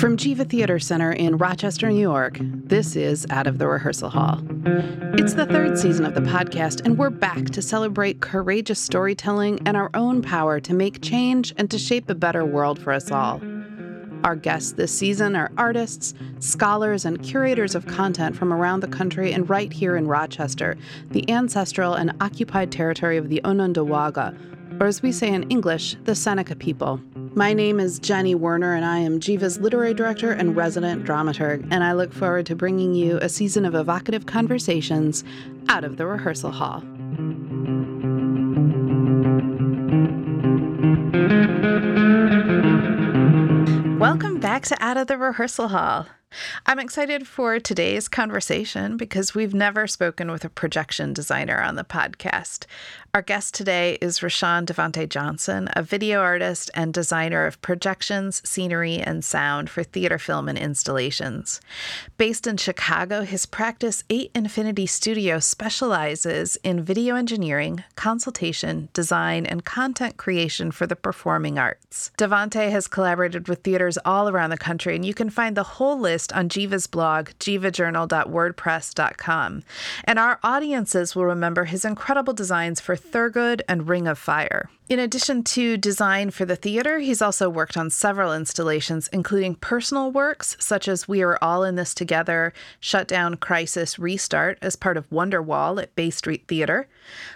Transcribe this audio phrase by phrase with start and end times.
[0.00, 4.40] From Geva Theater Center in Rochester, New York, this is Out of the Rehearsal Hall.
[5.18, 9.76] It's the third season of the podcast, and we're back to celebrate courageous storytelling and
[9.76, 13.42] our own power to make change and to shape a better world for us all.
[14.24, 19.34] Our guests this season are artists, scholars, and curators of content from around the country
[19.34, 20.78] and right here in Rochester,
[21.10, 24.34] the ancestral and occupied territory of the Onondaga,
[24.80, 27.02] or as we say in English, the Seneca people.
[27.34, 31.84] My name is Jenny Werner, and I am Geva's literary director and resident dramaturg, and
[31.84, 35.22] I look forward to bringing you a season of evocative conversations
[35.68, 36.82] out of the rehearsal hall.
[44.00, 46.06] Welcome back to Out of the Rehearsal Hall.
[46.66, 51.84] I'm excited for today's conversation because we've never spoken with a projection designer on the
[51.84, 52.66] podcast.
[53.12, 58.98] Our guest today is Rasean Davonte Johnson, a video artist and designer of projections, scenery,
[58.98, 61.60] and sound for theater, film, and installations.
[62.16, 69.64] Based in Chicago, his practice, 8 Infinity Studio, specializes in video engineering, consultation, design, and
[69.64, 72.12] content creation for the performing arts.
[72.16, 75.98] Davonte has collaborated with theaters all around the country, and you can find the whole
[75.98, 79.62] list on Geva's blog, gevajournal.wordpress.com,
[80.04, 84.70] And our audiences will remember his incredible designs for Thurgood and Ring of Fire.
[84.90, 90.10] In addition to design for the theater, he's also worked on several installations, including personal
[90.10, 95.08] works such as We Are All in This Together, Shutdown Crisis Restart as part of
[95.08, 96.88] Wonderwall at Bay Street Theater,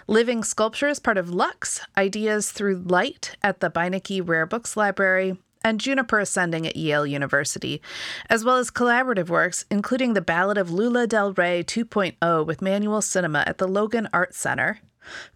[0.05, 5.37] Living Sculpture as part of Lux, Ideas Through Light at the Beinecke Rare Books Library,
[5.65, 7.81] and Juniper Ascending at Yale University,
[8.29, 13.01] as well as collaborative works, including The Ballad of Lula Del Ray 2.0 with Manual
[13.01, 14.79] Cinema at the Logan Art Center,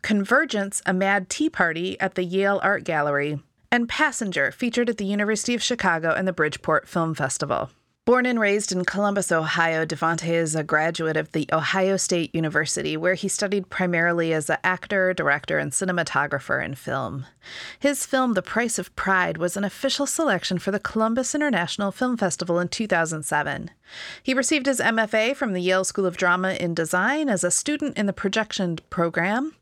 [0.04, 3.40] Convergence, a Mad Tea Party at the Yale Art Gallery,
[3.72, 7.72] and Passenger, featured at the University of Chicago and the Bridgeport Film Festival.
[8.10, 12.98] Born and raised in Columbus, Ohio, Davonte is a graduate of the Ohio State University,
[12.98, 17.28] where he studied primarily as an actor, director, and cinematographer in film.
[17.80, 22.18] His film, The Price of Pride, was an official selection for the Columbus International Film
[22.18, 23.70] Festival in 2007.
[24.22, 27.98] He received his MFA from the Yale School of Drama in Design as a student
[27.98, 29.56] in the projection program,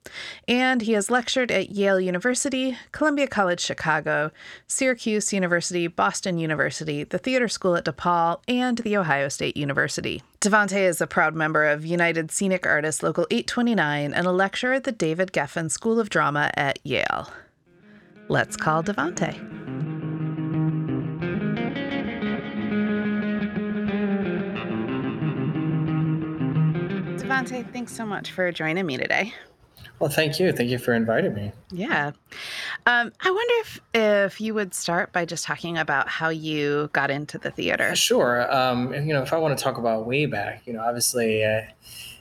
[0.47, 4.31] and he has lectured at Yale University, Columbia College Chicago,
[4.67, 10.23] Syracuse University, Boston University, the Theater School at DePaul, and The Ohio State University.
[10.41, 14.83] Davonte is a proud member of United Scenic Artists Local 829 and a lecturer at
[14.83, 17.31] the David Geffen School of Drama at Yale.
[18.27, 19.33] Let's call Davonte.
[27.19, 29.33] Davonte, thanks so much for joining me today.
[29.99, 30.51] Well, thank you.
[30.51, 31.51] Thank you for inviting me.
[31.71, 32.11] Yeah.
[32.85, 37.09] Um, I wonder if if you would start by just talking about how you got
[37.09, 37.95] into the theater.
[37.95, 38.53] Sure.
[38.53, 41.43] Um, and, you know, if I want to talk about way back, you know, obviously,
[41.43, 41.61] uh,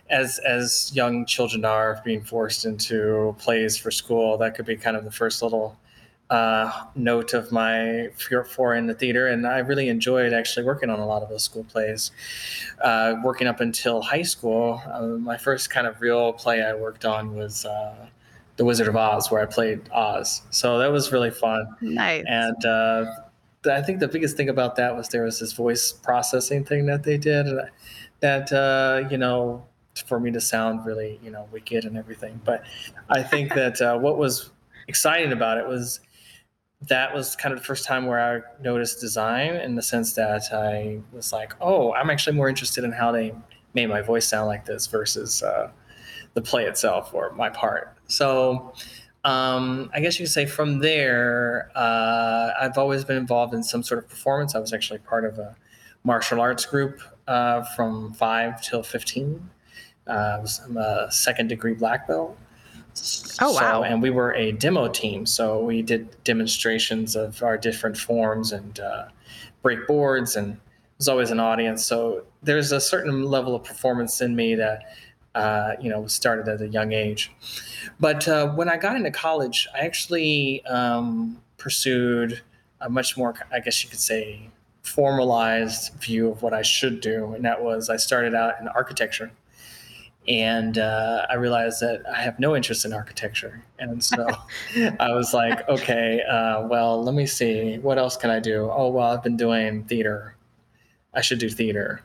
[0.08, 4.96] as as young children are being forced into plays for school, that could be kind
[4.96, 5.76] of the first little
[6.28, 8.08] uh, note of my
[8.48, 11.44] four in the theater, and I really enjoyed actually working on a lot of those
[11.44, 12.10] school plays.
[12.82, 17.04] Uh, working up until high school, uh, my first kind of real play I worked
[17.04, 18.06] on was uh,
[18.56, 20.42] The Wizard of Oz, where I played Oz.
[20.50, 21.68] So that was really fun.
[21.80, 22.24] Nice.
[22.26, 23.04] And uh,
[23.70, 27.04] I think the biggest thing about that was there was this voice processing thing that
[27.04, 27.46] they did,
[28.20, 29.64] that uh, you know
[30.06, 32.40] for me to sound really you know wicked and everything.
[32.44, 32.64] But
[33.08, 34.50] I think that what was
[34.88, 36.00] exciting about it was
[36.82, 40.52] that was kind of the first time where I noticed design in the sense that
[40.52, 43.34] I was like, oh, I'm actually more interested in how they
[43.74, 45.70] made my voice sound like this versus uh,
[46.34, 47.96] the play itself or my part.
[48.08, 48.74] So
[49.24, 53.82] um, I guess you could say from there, uh, I've always been involved in some
[53.82, 54.54] sort of performance.
[54.54, 55.56] I was actually part of a
[56.04, 59.50] martial arts group uh, from five till 15.
[60.06, 62.38] Uh, I was, I'm a second degree black belt.
[63.40, 63.82] Oh wow!
[63.82, 68.52] So, and we were a demo team, so we did demonstrations of our different forms
[68.52, 69.08] and uh,
[69.62, 70.58] break boards, and
[70.98, 71.84] there's always an audience.
[71.84, 74.84] So there's a certain level of performance in me that
[75.34, 77.30] uh, you know started at a young age.
[78.00, 82.40] But uh, when I got into college, I actually um, pursued
[82.80, 84.50] a much more, I guess you could say,
[84.82, 89.30] formalized view of what I should do, and that was I started out in architecture
[90.28, 94.26] and uh, I realized that I have no interest in architecture, and so
[95.00, 98.70] I was like, okay, uh, well, let me see, what else can I do?
[98.72, 100.36] Oh, well, I've been doing theater.
[101.14, 102.02] I should do theater,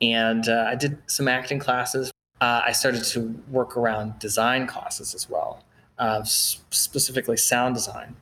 [0.00, 2.12] and uh, I did some acting classes.
[2.40, 5.64] Uh, I started to work around design classes as well,
[5.98, 8.16] uh, specifically sound design,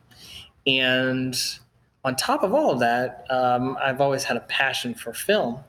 [0.66, 1.36] and
[2.04, 5.64] on top of all of that, um, I've always had a passion for film.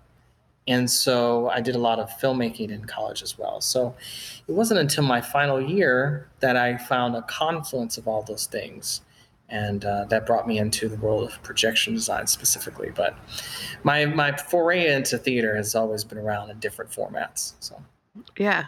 [0.68, 3.62] And so I did a lot of filmmaking in college as well.
[3.62, 3.96] So
[4.48, 9.02] it wasn't until my final year that I found a confluence of all those things.
[9.48, 12.92] And uh, that brought me into the world of projection design specifically.
[12.96, 13.16] But
[13.84, 17.54] my, my foray into theater has always been around in different formats.
[17.60, 17.80] So,
[18.38, 18.66] yeah.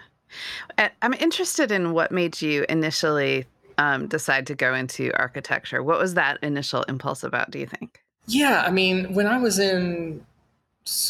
[1.02, 3.48] I'm interested in what made you initially
[3.78, 5.84] um, decide to go into architecture?
[5.84, 8.02] What was that initial impulse about, do you think?
[8.28, 10.26] Yeah, I mean, when I was in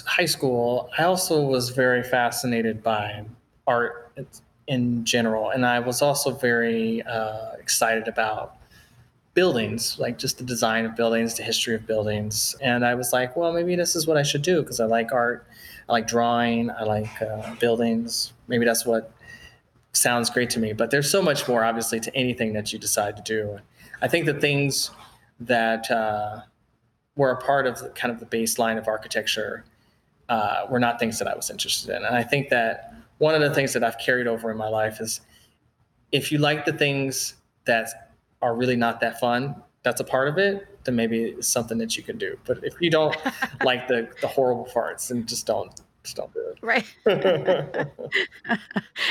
[0.06, 3.26] high school, I also was very fascinated by
[3.66, 4.12] art
[4.68, 5.50] in general.
[5.52, 8.58] And I was also very uh, excited about
[9.34, 12.56] buildings, like just the design of buildings, the history of buildings.
[12.62, 15.12] And I was like, well, maybe this is what I should do because I like
[15.12, 15.46] art,
[15.88, 18.34] I like drawing, I like uh, buildings.
[18.48, 19.12] Maybe that's what
[19.94, 20.74] sounds great to me.
[20.74, 23.60] But there's so much more, obviously, to anything that you decide to do.
[24.02, 24.92] I think the things
[25.40, 26.42] that uh,
[27.18, 29.66] were a part of the, kind of the baseline of architecture
[30.30, 32.06] uh, were not things that I was interested in.
[32.06, 35.02] And I think that one of the things that I've carried over in my life
[35.02, 35.22] is
[36.12, 37.34] if you like the things
[37.66, 41.78] that are really not that fun, that's a part of it, then maybe it's something
[41.80, 42.38] that you can do.
[42.46, 43.16] But if you don't
[43.64, 45.82] like the, the horrible parts, then just don't
[46.14, 46.44] don't it.
[46.68, 46.86] Right.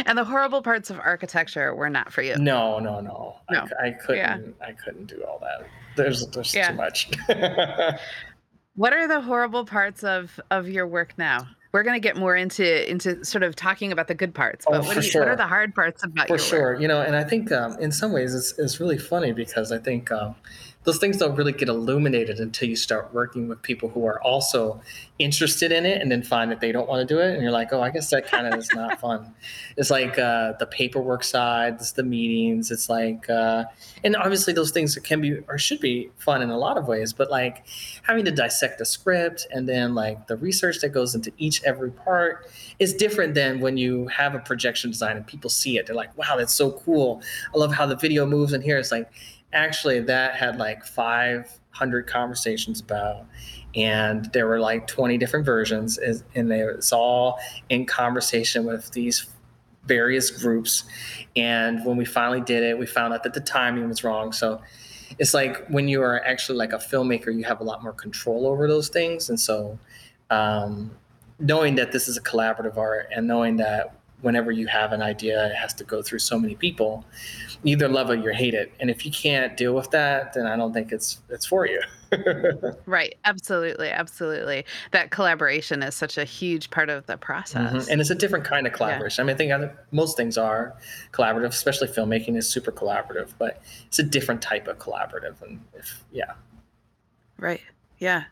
[0.06, 2.36] and the horrible parts of architecture were not for you.
[2.36, 3.36] No, no, no.
[3.50, 3.66] no.
[3.80, 4.16] I, I couldn't.
[4.58, 4.66] Yeah.
[4.66, 5.66] I couldn't do all that.
[5.96, 6.70] There's there's yeah.
[6.70, 7.10] too much.
[8.74, 11.48] what are the horrible parts of of your work now?
[11.72, 14.82] We're going to get more into into sort of talking about the good parts, but
[14.82, 15.22] oh, what, you, sure.
[15.22, 16.72] what, are the hard parts about for your sure?
[16.72, 16.80] Work?
[16.80, 19.78] You know, and I think um, in some ways it's it's really funny because I
[19.78, 20.34] think um,
[20.86, 24.80] those things don't really get illuminated until you start working with people who are also
[25.18, 27.50] interested in it and then find that they don't want to do it and you're
[27.50, 29.34] like oh i guess that kind of is not fun.
[29.76, 33.64] It's like uh, the paperwork side it's the meetings it's like uh,
[34.04, 37.12] and obviously those things can be or should be fun in a lot of ways
[37.12, 37.64] but like
[38.02, 41.90] having to dissect a script and then like the research that goes into each every
[41.90, 42.46] part
[42.78, 46.16] is different than when you have a projection design and people see it they're like
[46.16, 47.22] wow that's so cool.
[47.54, 48.78] I love how the video moves in here.
[48.78, 49.10] It's like
[49.52, 53.26] actually that had like 500 conversations about
[53.74, 55.98] and there were like 20 different versions
[56.34, 57.38] and they was all
[57.68, 59.26] in conversation with these
[59.84, 60.84] various groups.
[61.36, 64.32] And when we finally did it we found out that the timing was wrong.
[64.32, 64.60] So
[65.18, 68.46] it's like when you are actually like a filmmaker you have a lot more control
[68.46, 69.28] over those things.
[69.28, 69.78] And so
[70.30, 70.90] um,
[71.38, 75.46] knowing that this is a collaborative art and knowing that whenever you have an idea,
[75.46, 77.04] it has to go through so many people.
[77.62, 78.72] You either love it or hate it.
[78.80, 81.80] And if you can't deal with that, then I don't think it's it's for you.
[82.86, 83.14] right.
[83.24, 83.88] Absolutely.
[83.88, 84.64] Absolutely.
[84.92, 87.72] That collaboration is such a huge part of the process.
[87.72, 87.90] Mm-hmm.
[87.90, 89.26] And it's a different kind of collaboration.
[89.26, 89.32] Yeah.
[89.32, 90.76] I mean, I think most things are
[91.12, 95.42] collaborative, especially filmmaking is super collaborative, but it's a different type of collaborative.
[95.42, 96.32] And if, yeah.
[97.38, 97.60] Right.
[97.98, 98.24] Yeah.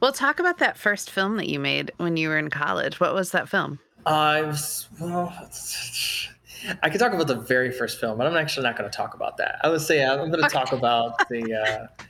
[0.00, 3.00] Well, talk about that first film that you made when you were in college.
[3.00, 3.78] What was that film?
[4.06, 5.32] I was well.
[6.82, 9.14] I could talk about the very first film, but I'm actually not going to talk
[9.14, 9.60] about that.
[9.62, 11.54] I would say I'm going to talk about the.
[11.54, 12.04] Uh,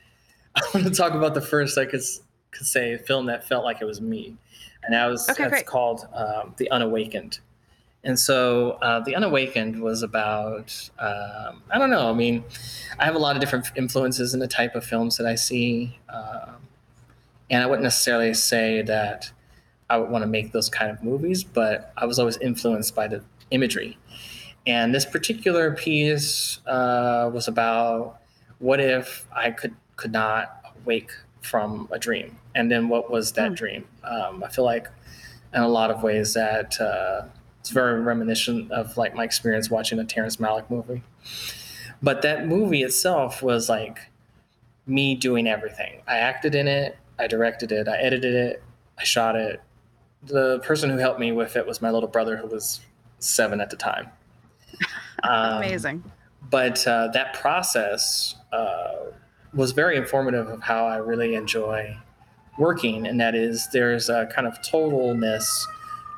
[0.56, 2.02] I'm going to talk about the first I could
[2.52, 4.36] could say film that felt like it was me,
[4.84, 5.66] and that was okay, that's great.
[5.66, 7.40] called um, The Unawakened.
[8.04, 12.10] And so uh, The Unawakened was about um, I don't know.
[12.10, 12.44] I mean,
[12.98, 15.98] I have a lot of different influences in the type of films that I see,
[16.08, 16.56] um,
[17.50, 19.32] and I wouldn't necessarily say that
[19.90, 23.08] I would want to make those kind of movies, but I was always influenced by
[23.08, 23.98] the imagery.
[24.66, 28.20] And this particular piece uh, was about
[28.58, 31.10] what if I could could not wake
[31.42, 33.56] from a dream, and then what was that mm.
[33.56, 33.84] dream?
[34.02, 34.88] Um, I feel like
[35.52, 37.26] in a lot of ways that uh,
[37.60, 41.02] it's very reminiscent of like my experience watching a Terrence Malick movie.
[42.02, 43.98] But that movie itself was like
[44.86, 46.02] me doing everything.
[46.06, 48.62] I acted in it, I directed it, I edited it,
[48.98, 49.60] I shot it,
[50.26, 52.80] the person who helped me with it was my little brother who was
[53.18, 54.10] seven at the time.
[55.22, 56.04] Um, Amazing.
[56.50, 59.06] But uh, that process uh,
[59.54, 61.96] was very informative of how I really enjoy
[62.58, 65.46] working, and that is there's a kind of totalness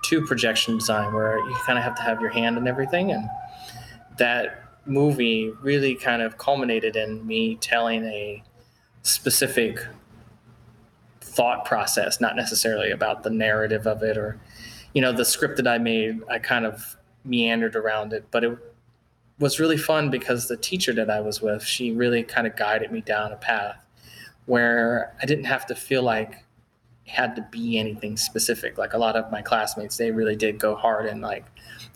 [0.06, 3.28] to projection design where you kind of have to have your hand in everything, and
[4.18, 8.42] that movie really kind of culminated in me telling a
[9.02, 9.78] specific
[11.37, 14.40] thought process, not necessarily about the narrative of it or,
[14.95, 18.59] you know, the script that I made, I kind of meandered around it, but it
[19.38, 22.90] was really fun because the teacher that I was with, she really kind of guided
[22.90, 23.85] me down a path
[24.47, 26.43] where I didn't have to feel like
[27.05, 28.78] it had to be anything specific.
[28.78, 31.45] Like a lot of my classmates, they really did go hard in like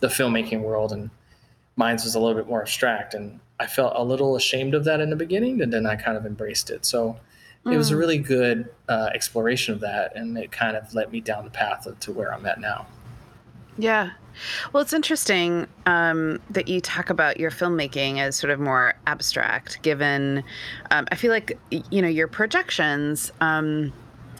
[0.01, 1.09] the filmmaking world and
[1.77, 5.01] mine's was a little bit more abstract and I felt a little ashamed of that
[5.01, 6.85] in the beginning and then I kind of embraced it.
[6.85, 7.17] So.
[7.63, 7.99] It was a mm.
[7.99, 11.85] really good uh, exploration of that, and it kind of led me down the path
[11.85, 12.87] of, to where I'm at now.
[13.77, 14.11] Yeah.
[14.73, 19.81] Well, it's interesting um, that you talk about your filmmaking as sort of more abstract,
[19.83, 20.43] given
[20.89, 23.93] um, I feel like, you know, your projections, um,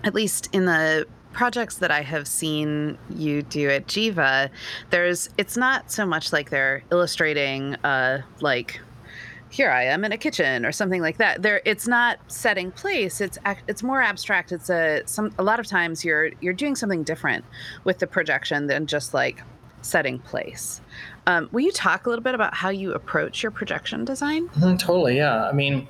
[0.03, 4.49] at least in the projects that I have seen you do at Geva,
[4.89, 8.81] there's, it's not so much like they're illustrating, uh, like,
[9.51, 11.41] here I am in a kitchen or something like that.
[11.41, 13.21] There, it's not setting place.
[13.21, 14.51] It's it's more abstract.
[14.51, 17.43] It's a some a lot of times you're you're doing something different
[17.83, 19.43] with the projection than just like
[19.81, 20.81] setting place.
[21.27, 24.47] Um, will you talk a little bit about how you approach your projection design?
[24.49, 25.47] Mm, totally, yeah.
[25.47, 25.87] I mean,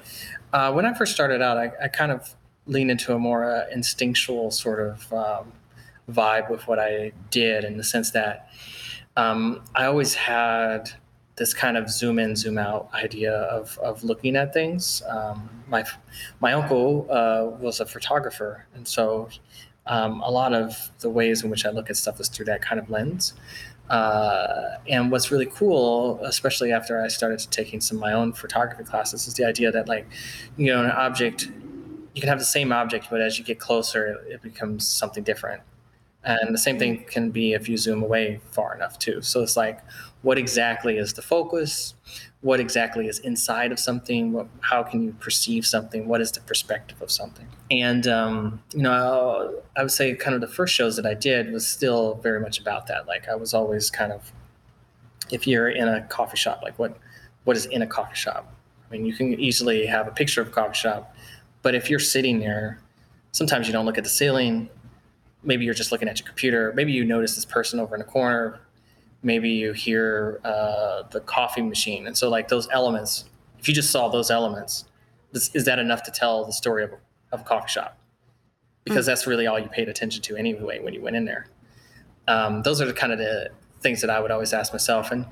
[0.53, 2.35] uh, when I first started out, I, I kind of
[2.67, 5.51] leaned into a more uh, instinctual sort of um,
[6.09, 8.49] vibe with what I did in the sense that
[9.17, 10.91] um, I always had
[11.41, 15.01] this kind of zoom in, zoom out idea of, of looking at things.
[15.09, 15.83] Um, my
[16.39, 19.27] my uncle uh, was a photographer, and so
[19.87, 22.61] um, a lot of the ways in which I look at stuff is through that
[22.61, 23.33] kind of lens.
[23.89, 28.83] Uh, and what's really cool, especially after I started taking some of my own photography
[28.83, 30.05] classes, is the idea that like,
[30.57, 31.49] you know, an object,
[32.13, 35.61] you can have the same object, but as you get closer, it becomes something different.
[36.23, 39.23] And the same thing can be if you zoom away far enough too.
[39.23, 39.79] So it's like,
[40.21, 41.95] what exactly is the focus?
[42.41, 44.33] what exactly is inside of something?
[44.33, 46.07] What, how can you perceive something?
[46.07, 47.47] What is the perspective of something?
[47.69, 51.53] And um, you know i would say kind of the first shows that i did
[51.53, 53.07] was still very much about that.
[53.07, 54.31] Like i was always kind of
[55.29, 56.97] if you're in a coffee shop like what
[57.45, 58.53] what is in a coffee shop?
[58.87, 61.15] I mean you can easily have a picture of a coffee shop
[61.61, 62.79] but if you're sitting there
[63.31, 64.69] sometimes you don't look at the ceiling.
[65.43, 66.73] Maybe you're just looking at your computer.
[66.75, 68.59] Maybe you notice this person over in the corner
[69.23, 72.07] maybe you hear uh, the coffee machine.
[72.07, 73.25] And so like those elements
[73.61, 74.85] if you just saw those elements
[75.31, 76.91] this, is that enough to tell the story of,
[77.31, 77.97] of a coffee shop?
[78.83, 79.11] Because mm-hmm.
[79.11, 81.47] that's really all you paid attention to anyway when you went in there.
[82.27, 83.49] Um, those are the kind of the
[83.81, 85.11] things that i would always ask myself.
[85.11, 85.25] And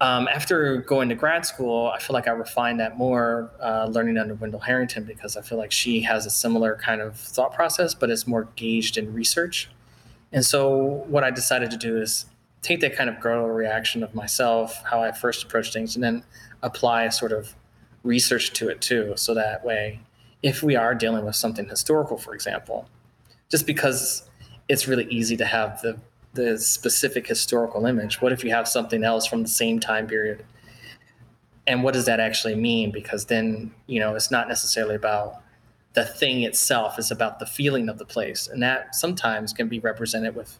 [0.00, 4.18] um, after going to grad school i feel like i refined that more uh, learning
[4.18, 7.94] under Wendall Harrington because i feel like she has a similar kind of thought process
[7.94, 9.70] but it's more gauged in research.
[10.32, 12.26] And so what i decided to do is
[12.62, 16.24] take that kind of grow reaction of myself, how I first approach things, and then
[16.62, 17.54] apply a sort of
[18.02, 19.14] research to it too.
[19.16, 20.00] So that way,
[20.42, 22.88] if we are dealing with something historical, for example,
[23.50, 24.28] just because
[24.68, 25.98] it's really easy to have the
[26.34, 30.44] the specific historical image, what if you have something else from the same time period?
[31.66, 32.92] And what does that actually mean?
[32.92, 35.40] Because then, you know, it's not necessarily about
[35.94, 38.46] the thing itself, it's about the feeling of the place.
[38.48, 40.58] And that sometimes can be represented with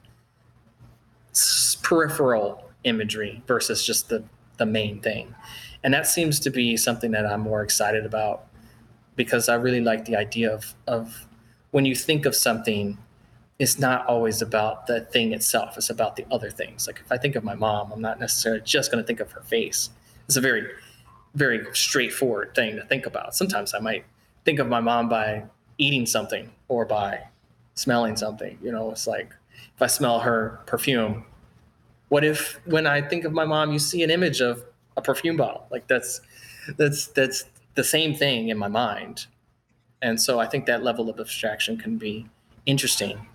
[1.86, 4.24] peripheral imagery versus just the
[4.56, 5.34] the main thing.
[5.84, 8.46] And that seems to be something that I'm more excited about
[9.14, 11.26] because I really like the idea of of
[11.70, 12.98] when you think of something,
[13.60, 15.76] it's not always about the thing itself.
[15.76, 16.88] It's about the other things.
[16.88, 19.30] Like if I think of my mom, I'm not necessarily just going to think of
[19.32, 19.90] her face.
[20.26, 20.66] It's a very,
[21.34, 23.36] very straightforward thing to think about.
[23.36, 24.04] Sometimes I might
[24.44, 25.44] think of my mom by
[25.78, 27.28] eating something or by
[27.74, 28.58] smelling something.
[28.60, 29.34] You know, it's like
[29.74, 31.24] if I smell her perfume,
[32.08, 34.64] what if when I think of my mom, you see an image of
[34.96, 35.66] a perfume bottle?
[35.70, 36.20] Like that's
[36.76, 37.44] that's that's
[37.74, 39.26] the same thing in my mind.
[40.02, 42.26] And so I think that level of abstraction can be
[42.66, 43.26] interesting.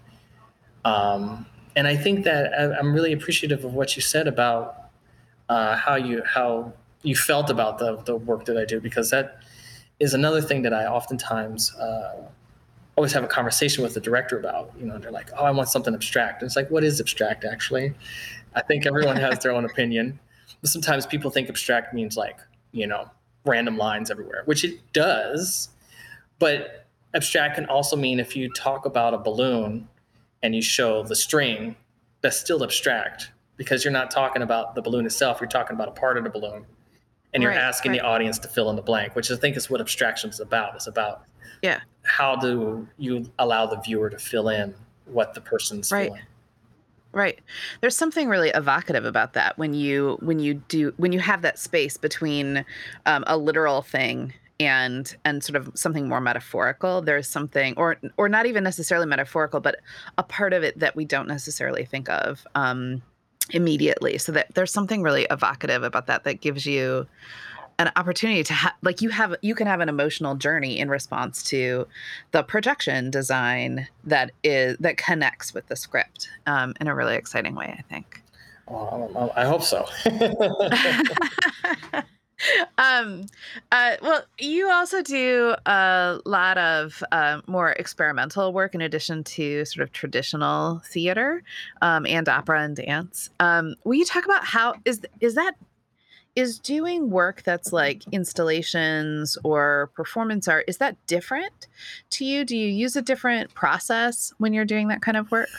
[0.86, 4.90] Um, and I think that I'm really appreciative of what you said about
[5.50, 6.74] uh, how you how
[7.04, 9.40] you felt about the the work that I do because that
[10.00, 12.24] is another thing that I oftentimes uh,
[12.96, 14.72] always have a conversation with the director about.
[14.80, 17.46] You know, they're like, "Oh, I want something abstract." And it's like, "What is abstract
[17.46, 17.94] actually?"
[18.54, 20.20] I think everyone has their own opinion.
[20.62, 22.38] But sometimes people think abstract means like,
[22.72, 23.10] you know,
[23.46, 25.70] random lines everywhere, which it does.
[26.40, 29.88] But abstract can also mean if you talk about a balloon
[30.44, 31.76] and you show the string,
[32.22, 35.92] that's still abstract because you're not talking about the balloon itself, you're talking about a
[35.92, 36.66] part of the balloon.
[37.34, 38.02] And you're asking right.
[38.02, 40.76] the audience to fill in the blank, which I think is what abstraction is about.
[40.76, 41.24] It's about
[41.62, 41.82] yeah.
[42.04, 44.74] how do you allow the viewer to fill in
[45.06, 46.08] what the person's right.
[46.08, 46.22] feeling.
[47.14, 47.40] Right.
[47.82, 51.60] There's something really evocative about that when you when you do when you have that
[51.60, 52.64] space between
[53.06, 57.02] um, a literal thing and and sort of something more metaphorical.
[57.02, 59.80] There's something, or or not even necessarily metaphorical, but
[60.18, 63.02] a part of it that we don't necessarily think of um,
[63.50, 64.18] immediately.
[64.18, 67.08] So that there's something really evocative about that that gives you
[67.80, 71.44] an opportunity to have like you have you can have an emotional journey in response
[71.44, 71.88] to
[72.32, 77.56] the projection design that is that connects with the script um, in a really exciting
[77.56, 78.22] way i think.
[78.68, 79.86] Well, i hope so.
[82.78, 83.26] Um,
[83.72, 89.66] uh, well, you also do a lot of uh, more experimental work in addition to
[89.66, 91.44] sort of traditional theater
[91.82, 93.30] um, and opera and dance.
[93.40, 95.54] Um, will you talk about how is is that
[96.36, 101.68] is doing work that's like installations or performance art is that different
[102.12, 102.46] to you?
[102.46, 105.50] Do you use a different process when you're doing that kind of work?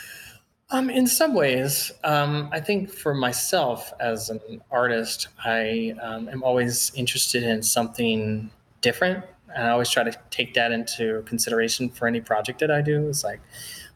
[0.71, 6.41] Um, in some ways, um, I think for myself as an artist, I um, am
[6.41, 8.49] always interested in something
[8.81, 9.23] different,
[9.55, 13.07] and I always try to take that into consideration for any project that I do.
[13.07, 13.39] It's like,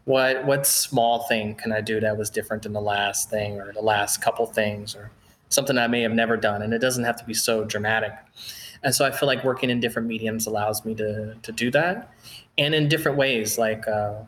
[0.06, 3.74] what what small thing can I do that was different than the last thing or
[3.74, 5.10] the last couple things or
[5.50, 8.14] something I may have never done, and it doesn't have to be so dramatic.
[8.84, 12.12] And so I feel like working in different mediums allows me to to do that,
[12.58, 13.88] and in different ways, like.
[13.88, 14.24] Uh,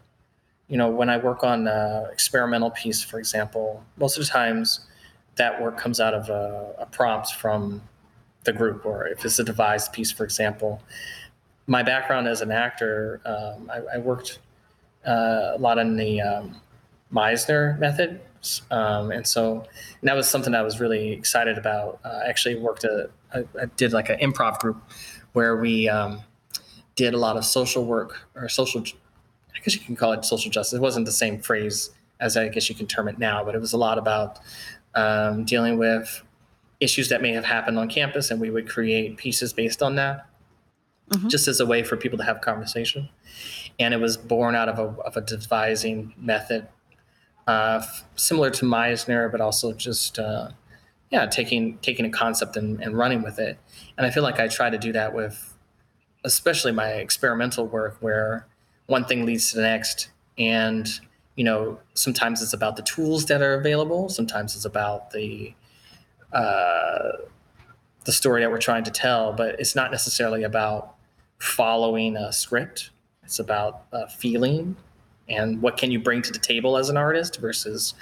[0.69, 4.81] you know, when I work on an experimental piece, for example, most of the times
[5.35, 7.81] that work comes out of a, a prompt from
[8.43, 10.81] the group, or if it's a devised piece, for example.
[11.65, 14.39] My background as an actor, um, I, I, worked
[15.05, 16.61] uh, a lot in the um,
[17.13, 18.21] Meisner method,
[18.71, 19.65] um, and so
[20.01, 21.99] and that was something I was really excited about.
[22.03, 24.81] Uh, I actually worked a, I, I did like an improv group
[25.33, 26.21] where we um,
[26.95, 28.83] did a lot of social work or social
[29.59, 30.77] I guess you can call it social justice.
[30.77, 33.61] It wasn't the same phrase as I guess you can term it now, but it
[33.61, 34.39] was a lot about
[34.95, 36.23] um, dealing with
[36.79, 40.27] issues that may have happened on campus, and we would create pieces based on that,
[41.09, 41.27] mm-hmm.
[41.27, 43.09] just as a way for people to have conversation.
[43.79, 46.67] And it was born out of a, of a devising method,
[47.49, 47.83] uh,
[48.15, 50.49] similar to Meisner, but also just uh,
[51.09, 53.57] yeah, taking taking a concept and, and running with it.
[53.97, 55.57] And I feel like I try to do that with,
[56.23, 58.45] especially my experimental work, where
[58.85, 60.09] one thing leads to the next.
[60.37, 60.87] And
[61.35, 64.09] you know sometimes it's about the tools that are available.
[64.09, 65.55] Sometimes it's about the
[66.31, 67.13] uh,
[68.05, 70.93] the story that we're trying to tell but it's not necessarily about
[71.39, 72.91] following a script.
[73.23, 74.75] It's about uh, feeling
[75.29, 77.93] and what can you bring to the table as an artist versus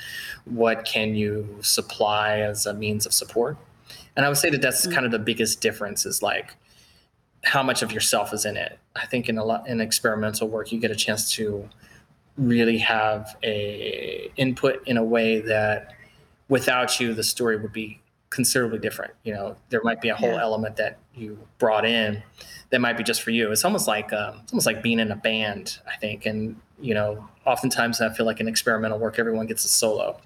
[0.45, 3.57] what can you supply as a means of support
[4.15, 4.93] and i would say that that's mm-hmm.
[4.93, 6.55] kind of the biggest difference is like
[7.43, 8.77] how much of yourself is in it.
[8.95, 11.67] I think in a lot in experimental work, you get a chance to
[12.37, 15.93] really have a input in a way that
[16.49, 19.13] without you, the story would be considerably different.
[19.23, 20.41] You know, there might be a whole yeah.
[20.41, 22.23] element that you brought in
[22.69, 23.51] that might be just for you.
[23.51, 26.25] It's almost like um, it's almost like being in a band, I think.
[26.25, 30.19] And you know, oftentimes I feel like in experimental work, everyone gets a solo,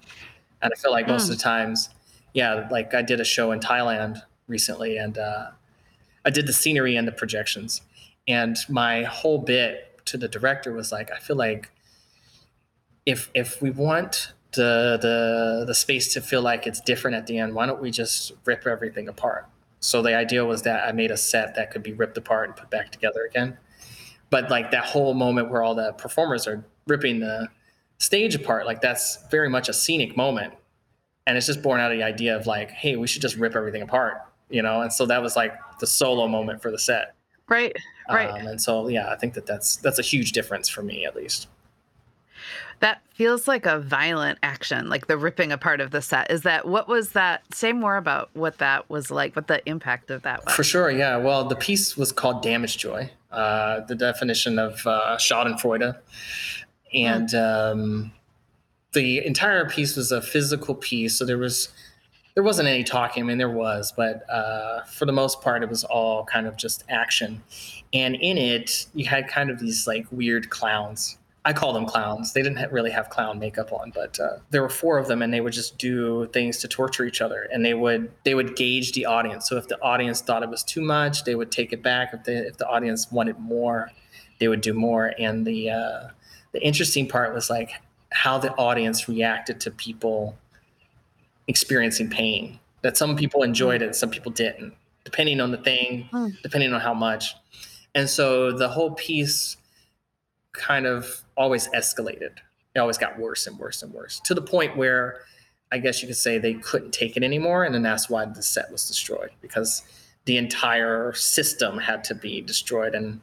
[0.60, 1.30] and I feel like most mm.
[1.30, 1.90] of the times,
[2.34, 5.50] yeah, like I did a show in Thailand recently, and uh,
[6.24, 7.82] I did the scenery and the projections.
[8.28, 11.70] And my whole bit to the director was like, I feel like
[13.06, 17.38] if if we want the the the space to feel like it's different at the
[17.38, 19.46] end, why don't we just rip everything apart?
[19.80, 22.56] So the idea was that I made a set that could be ripped apart and
[22.56, 23.56] put back together again.
[24.30, 27.48] But like that whole moment where all the performers are ripping the
[27.98, 30.54] stage apart, like that's very much a scenic moment.
[31.26, 33.54] And it's just born out of the idea of like, hey, we should just rip
[33.54, 37.14] everything apart you know and so that was like the solo moment for the set
[37.48, 37.74] right
[38.08, 41.04] right um, and so yeah i think that that's that's a huge difference for me
[41.04, 41.48] at least
[42.82, 46.66] that feels like a violent action like the ripping apart of the set is that
[46.66, 50.44] what was that say more about what that was like what the impact of that
[50.44, 54.86] was for sure yeah well the piece was called damage joy uh, the definition of
[54.86, 55.96] uh, schadenfreude
[56.92, 57.72] and mm.
[57.72, 58.12] um,
[58.92, 61.68] the entire piece was a physical piece so there was
[62.34, 63.24] there wasn't any talking.
[63.24, 66.56] I mean, there was, but uh, for the most part, it was all kind of
[66.56, 67.42] just action.
[67.92, 71.18] And in it, you had kind of these like weird clowns.
[71.44, 72.32] I call them clowns.
[72.32, 75.22] They didn't ha- really have clown makeup on, but uh, there were four of them,
[75.22, 77.48] and they would just do things to torture each other.
[77.52, 79.48] And they would they would gauge the audience.
[79.48, 82.14] So if the audience thought it was too much, they would take it back.
[82.14, 83.90] If the if the audience wanted more,
[84.38, 85.14] they would do more.
[85.18, 86.08] And the uh,
[86.52, 87.72] the interesting part was like
[88.10, 90.36] how the audience reacted to people
[91.48, 92.60] experiencing pain.
[92.82, 94.74] That some people enjoyed it, some people didn't,
[95.04, 96.40] depending on the thing, mm.
[96.42, 97.34] depending on how much.
[97.94, 99.56] And so the whole piece
[100.52, 102.38] kind of always escalated.
[102.74, 105.20] It always got worse and worse and worse to the point where
[105.70, 107.64] I guess you could say they couldn't take it anymore.
[107.64, 109.82] And then that's why the set was destroyed because
[110.26, 112.94] the entire system had to be destroyed.
[112.94, 113.20] And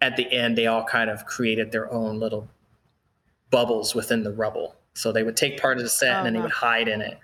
[0.00, 2.48] at the end, they all kind of created their own little
[3.50, 4.76] bubbles within the rubble.
[4.94, 7.00] So they would take part of the set oh, and then they would hide in
[7.00, 7.18] it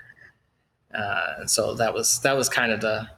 [0.95, 3.09] uh, so that was that was kind of the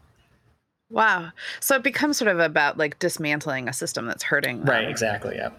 [0.90, 1.30] wow.
[1.60, 4.58] So it becomes sort of about like dismantling a system that's hurting.
[4.58, 4.68] Them.
[4.68, 4.88] Right.
[4.88, 5.36] Exactly.
[5.36, 5.50] Yeah.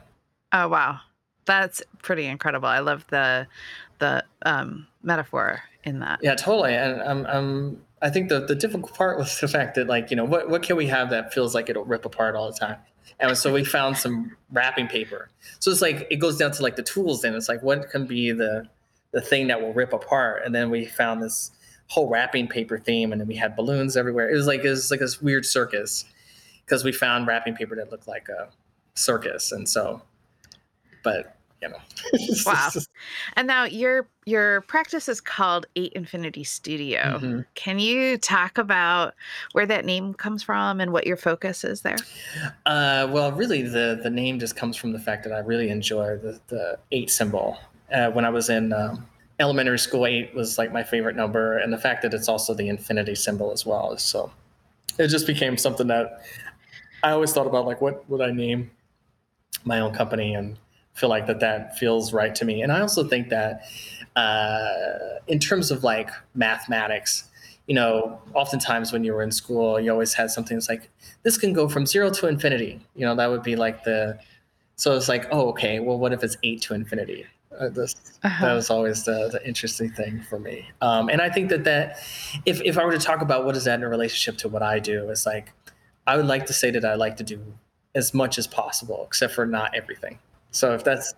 [0.53, 0.99] Oh wow,
[1.45, 2.67] that's pretty incredible.
[2.67, 3.47] I love the
[3.99, 6.19] the um, metaphor in that.
[6.21, 6.73] Yeah, totally.
[6.73, 10.17] And I'm, I'm I think the, the difficult part was the fact that like, you
[10.17, 12.77] know, what, what can we have that feels like it'll rip apart all the time?
[13.19, 15.29] And so we found some wrapping paper.
[15.59, 17.35] So it's like it goes down to like the tools then.
[17.35, 18.67] It's like what can be the
[19.11, 20.43] the thing that will rip apart?
[20.45, 21.51] And then we found this
[21.87, 24.29] whole wrapping paper theme and then we had balloons everywhere.
[24.29, 26.05] It was like it was like this weird circus
[26.65, 28.49] because we found wrapping paper that looked like a
[28.95, 29.51] circus.
[29.51, 30.01] And so
[31.03, 31.77] but you know.
[32.45, 32.69] wow.
[33.35, 36.99] And now your your practice is called Eight Infinity Studio.
[37.01, 37.39] Mm-hmm.
[37.55, 39.13] Can you talk about
[39.53, 41.97] where that name comes from and what your focus is there?
[42.65, 46.17] Uh, well, really, the the name just comes from the fact that I really enjoy
[46.17, 47.57] the the eight symbol.
[47.91, 49.05] Uh, when I was in um,
[49.39, 52.67] elementary school, eight was like my favorite number, and the fact that it's also the
[52.67, 53.97] infinity symbol as well.
[53.97, 54.31] So
[54.97, 56.21] it just became something that
[57.03, 58.71] I always thought about, like, what would I name
[59.65, 60.57] my own company and
[60.93, 62.61] feel like that that feels right to me.
[62.61, 63.63] And I also think that
[64.15, 67.29] uh, in terms of like mathematics,
[67.67, 70.89] you know, oftentimes when you were in school, you always had something that's like,
[71.23, 72.85] this can go from zero to infinity.
[72.95, 74.19] You know, that would be like the,
[74.75, 77.25] so it's like, oh, okay, well, what if it's eight to infinity?
[77.57, 78.45] Uh, this, uh-huh.
[78.45, 80.67] That was always the, the interesting thing for me.
[80.81, 81.97] Um, and I think that that,
[82.45, 84.61] if, if I were to talk about what is that in a relationship to what
[84.61, 85.53] I do, it's like,
[86.05, 87.39] I would like to say that I like to do
[87.95, 90.19] as much as possible, except for not everything.
[90.53, 91.15] So if that's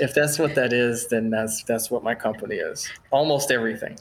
[0.00, 2.90] if that's what that is, then that's that's what my company is.
[3.12, 3.96] Almost everything.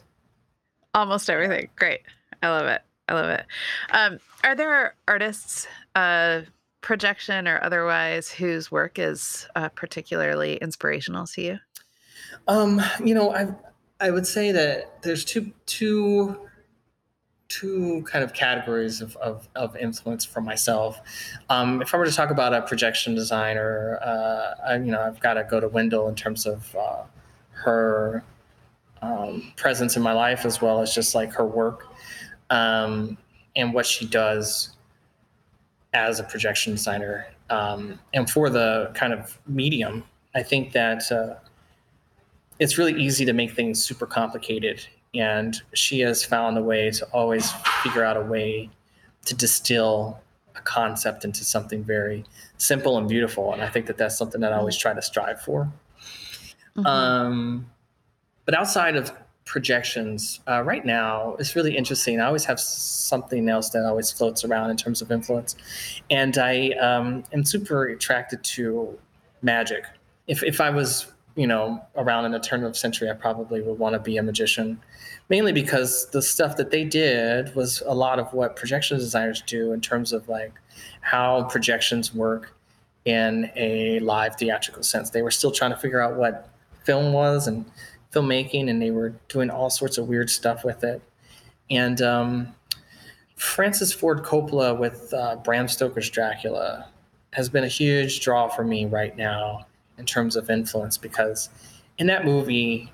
[0.95, 1.69] Almost everything.
[1.75, 2.01] Great.
[2.41, 2.81] I love it.
[3.07, 3.45] I love it.
[3.91, 6.41] Um, are there artists, uh,
[6.81, 11.59] projection or otherwise, whose work is uh, particularly inspirational to you?
[12.47, 13.53] Um, you know, I
[13.99, 16.39] I would say that there's two two
[17.51, 20.99] two kind of categories of, of, of influence for myself.
[21.49, 25.19] Um, if I were to talk about a projection designer, uh, I, you know, I've
[25.19, 27.03] got to go to Wendall in terms of uh,
[27.51, 28.23] her
[29.01, 31.87] um, presence in my life, as well as just like her work
[32.49, 33.17] um,
[33.55, 34.77] and what she does
[35.93, 37.27] as a projection designer.
[37.49, 41.35] Um, and for the kind of medium, I think that uh,
[42.59, 47.05] it's really easy to make things super complicated and she has found a way to
[47.07, 47.51] always
[47.83, 48.69] figure out a way
[49.25, 50.19] to distill
[50.55, 52.23] a concept into something very
[52.57, 55.41] simple and beautiful and i think that that's something that i always try to strive
[55.41, 55.71] for.
[56.77, 56.85] Mm-hmm.
[56.85, 57.65] um,
[58.45, 59.11] but outside of
[59.43, 62.21] projections uh, right now it's really interesting.
[62.21, 65.55] I always have something else that always floats around in terms of influence
[66.09, 68.97] and i um, am super attracted to
[69.41, 69.85] magic.
[70.27, 73.61] If, if i was you know, around in the turn of the century, I probably
[73.61, 74.79] would want to be a magician,
[75.29, 79.71] mainly because the stuff that they did was a lot of what projection designers do
[79.71, 80.53] in terms of like
[81.01, 82.53] how projections work
[83.05, 85.09] in a live theatrical sense.
[85.09, 86.49] They were still trying to figure out what
[86.83, 87.65] film was and
[88.13, 91.01] filmmaking, and they were doing all sorts of weird stuff with it.
[91.69, 92.55] And um,
[93.35, 96.87] Francis Ford Coppola with uh, Bram Stoker's Dracula
[97.31, 99.65] has been a huge draw for me right now
[99.97, 101.49] in terms of influence because
[101.97, 102.91] in that movie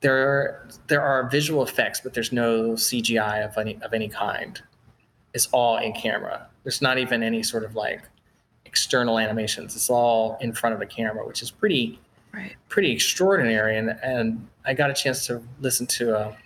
[0.00, 4.60] there are, there are visual effects, but there's no CGI of any of any kind.
[5.34, 6.46] It's all in camera.
[6.62, 8.02] There's not even any sort of like
[8.64, 9.74] external animations.
[9.74, 11.98] It's all in front of the camera, which is pretty
[12.32, 12.54] right.
[12.68, 13.78] pretty extraordinary.
[13.78, 16.36] And and I got a chance to listen to a,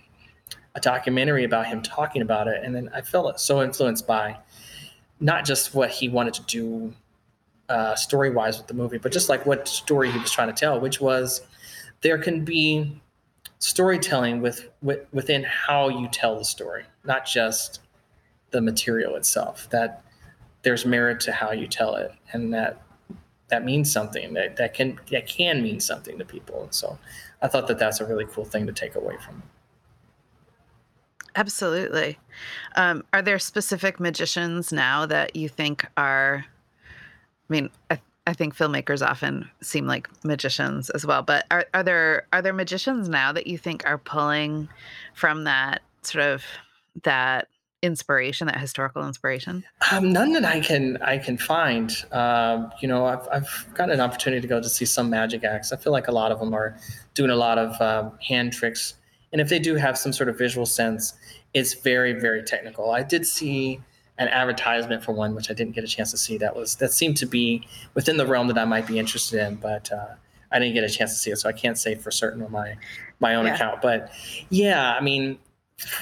[0.75, 4.37] a documentary about him talking about it, and then I felt so influenced by
[5.19, 6.93] not just what he wanted to do
[7.71, 10.53] uh, story wise with the movie, but just like what story he was trying to
[10.53, 11.41] tell, which was
[12.01, 13.01] there can be
[13.59, 17.79] storytelling with, with within how you tell the story, not just
[18.49, 19.69] the material itself.
[19.69, 20.03] That
[20.63, 22.81] there's merit to how you tell it, and that
[23.47, 24.33] that means something.
[24.33, 26.63] That that can that can mean something to people.
[26.63, 26.99] And so,
[27.41, 29.43] I thought that that's a really cool thing to take away from.
[31.37, 32.19] Absolutely.
[32.75, 36.45] Um, are there specific magicians now that you think are
[37.51, 41.21] mean, I, I think filmmakers often seem like magicians as well.
[41.21, 44.69] But are, are there are there magicians now that you think are pulling
[45.13, 46.43] from that sort of
[47.03, 47.47] that
[47.81, 49.63] inspiration, that historical inspiration?
[49.91, 51.91] Um, none that I can I can find.
[52.11, 55.73] Um, you know, I've I've got an opportunity to go to see some magic acts.
[55.73, 56.77] I feel like a lot of them are
[57.13, 58.95] doing a lot of um, hand tricks,
[59.31, 61.13] and if they do have some sort of visual sense,
[61.53, 62.91] it's very very technical.
[62.91, 63.81] I did see
[64.17, 66.37] an advertisement for one, which I didn't get a chance to see.
[66.37, 69.55] That was that seemed to be within the realm that I might be interested in,
[69.55, 70.15] but uh,
[70.51, 72.51] I didn't get a chance to see it, so I can't say for certain on
[72.51, 72.75] my
[73.19, 73.55] my own yeah.
[73.55, 73.81] account.
[73.81, 74.11] But
[74.49, 75.39] yeah, I mean,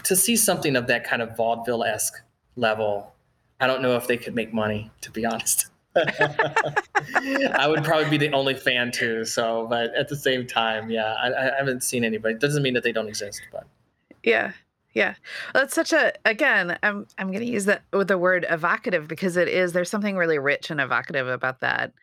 [0.04, 2.22] to see something of that kind of vaudeville esque
[2.56, 3.14] level,
[3.60, 4.92] I don't know if they could make money.
[5.02, 5.68] To be honest.
[5.96, 9.26] I would probably be the only fan too.
[9.26, 12.36] So, but at the same time, yeah, I, I haven't seen anybody.
[12.36, 13.66] It doesn't mean that they don't exist, but
[14.24, 14.52] yeah,
[14.94, 15.16] yeah.
[15.54, 19.38] That's such a again, I'm I'm going to use that with the word evocative because
[19.38, 21.94] it is there's something really rich and evocative about that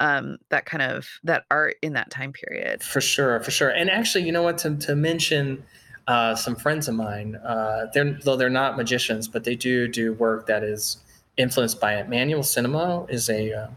[0.00, 2.82] um that kind of that art in that time period.
[2.82, 3.70] For sure, for sure.
[3.70, 5.64] And actually, you know what to to mention
[6.06, 10.12] uh, some friends of mine, uh, they're though they're not magicians, but they do do
[10.12, 10.98] work that is
[11.36, 12.08] influenced by it.
[12.08, 13.68] Manual Cinema is a uh,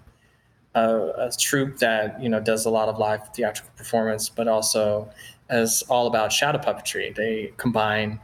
[0.75, 5.09] a, a troupe that you know does a lot of live theatrical performance, but also
[5.49, 7.15] is all about shadow puppetry.
[7.15, 8.19] They combine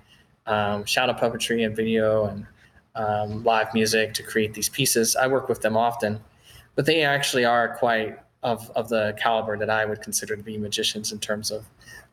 [0.45, 2.45] um, shadow puppetry and video and
[2.95, 5.15] um, live music to create these pieces.
[5.15, 6.19] I work with them often,
[6.75, 10.57] but they actually are quite of, of the caliber that I would consider to be
[10.57, 11.65] magicians in terms of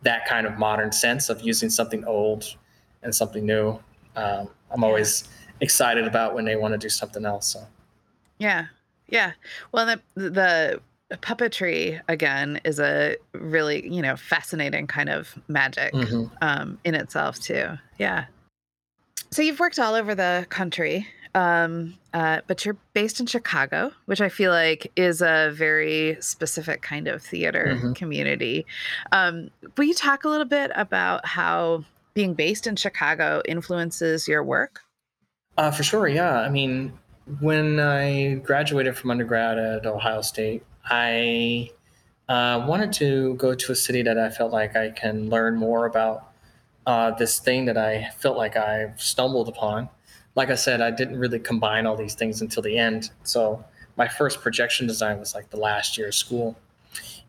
[0.03, 2.57] that kind of modern sense of using something old
[3.03, 3.79] and something new.
[4.17, 5.29] Um, I'm always
[5.61, 7.49] excited about when they want to do something else.
[7.49, 7.67] So.
[8.39, 8.67] Yeah,
[9.09, 9.33] yeah.
[9.73, 10.81] Well, the the
[11.19, 16.25] puppetry again is a really you know fascinating kind of magic mm-hmm.
[16.41, 17.79] um, in itself too.
[17.99, 18.27] Yeah.
[19.31, 24.21] So you've worked all over the country, um, uh, but you're based in Chicago, which
[24.21, 27.93] I feel like is a very specific kind of theater mm-hmm.
[27.95, 28.67] community.
[29.11, 34.45] Um, will you talk a little bit about how being based in Chicago influences your
[34.45, 34.81] work?
[35.57, 36.41] Uh, for sure, yeah.
[36.41, 36.93] I mean,
[37.41, 41.71] when I graduated from undergrad at Ohio State, I
[42.29, 45.87] uh, wanted to go to a city that I felt like I can learn more
[45.87, 46.33] about
[46.87, 49.89] uh, this thing that I felt like I stumbled upon.
[50.35, 53.11] Like I said, I didn't really combine all these things until the end.
[53.23, 53.65] So
[53.97, 56.57] my first projection design was like the last year of school.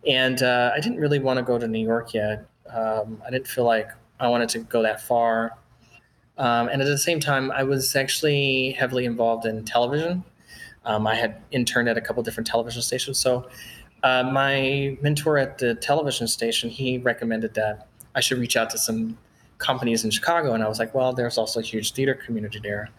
[0.08, 2.46] And uh, I didn't really want to go to New York yet.
[2.74, 3.90] Um, I didn't feel like
[4.20, 5.58] I wanted to go that far.
[6.38, 10.24] Um, and at the same time, I was actually heavily involved in television.
[10.86, 13.18] Um, I had interned at a couple different television stations.
[13.18, 13.48] So
[14.04, 18.78] uh, my mentor at the television station, he recommended that I should reach out to
[18.78, 19.18] some
[19.58, 20.54] companies in Chicago.
[20.54, 22.90] And I was like, well, there's also a huge theater community there.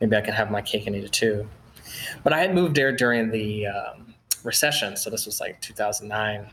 [0.00, 1.48] Maybe I can have my cake and eat it too.
[2.22, 4.96] But I had moved there during the um, recession.
[4.96, 6.46] So this was like 2009.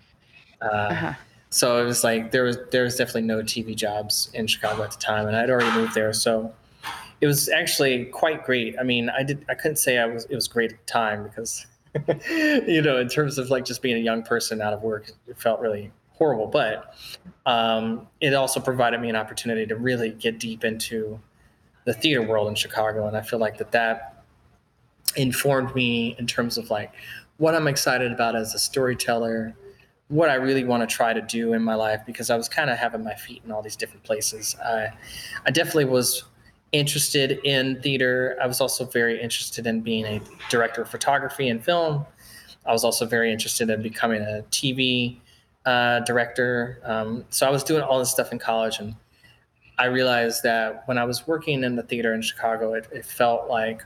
[0.61, 1.13] Uh, uh-huh.
[1.49, 4.91] So it was like there was there was definitely no TV jobs in Chicago at
[4.91, 6.11] the time, and I'd already moved there.
[6.11, 6.53] So
[7.21, 8.75] it was actually quite great.
[8.79, 11.23] I mean, I did I couldn't say I was it was great at the time
[11.23, 11.65] because
[12.67, 15.37] you know in terms of like just being a young person out of work, it
[15.37, 16.47] felt really horrible.
[16.47, 16.93] But
[17.45, 21.19] um, it also provided me an opportunity to really get deep into
[21.85, 24.23] the theater world in Chicago, and I feel like that that
[25.15, 26.93] informed me in terms of like
[27.37, 29.55] what I'm excited about as a storyteller
[30.09, 32.69] what I really want to try to do in my life because I was kind
[32.69, 34.55] of having my feet in all these different places.
[34.63, 34.89] I,
[35.45, 36.23] I definitely was
[36.71, 38.37] interested in theater.
[38.41, 42.05] I was also very interested in being a director of photography and film.
[42.65, 45.17] I was also very interested in becoming a TV
[45.65, 46.81] uh, director.
[46.83, 48.95] Um, so I was doing all this stuff in college, and
[49.77, 53.49] I realized that when I was working in the theater in Chicago, it, it felt
[53.49, 53.83] like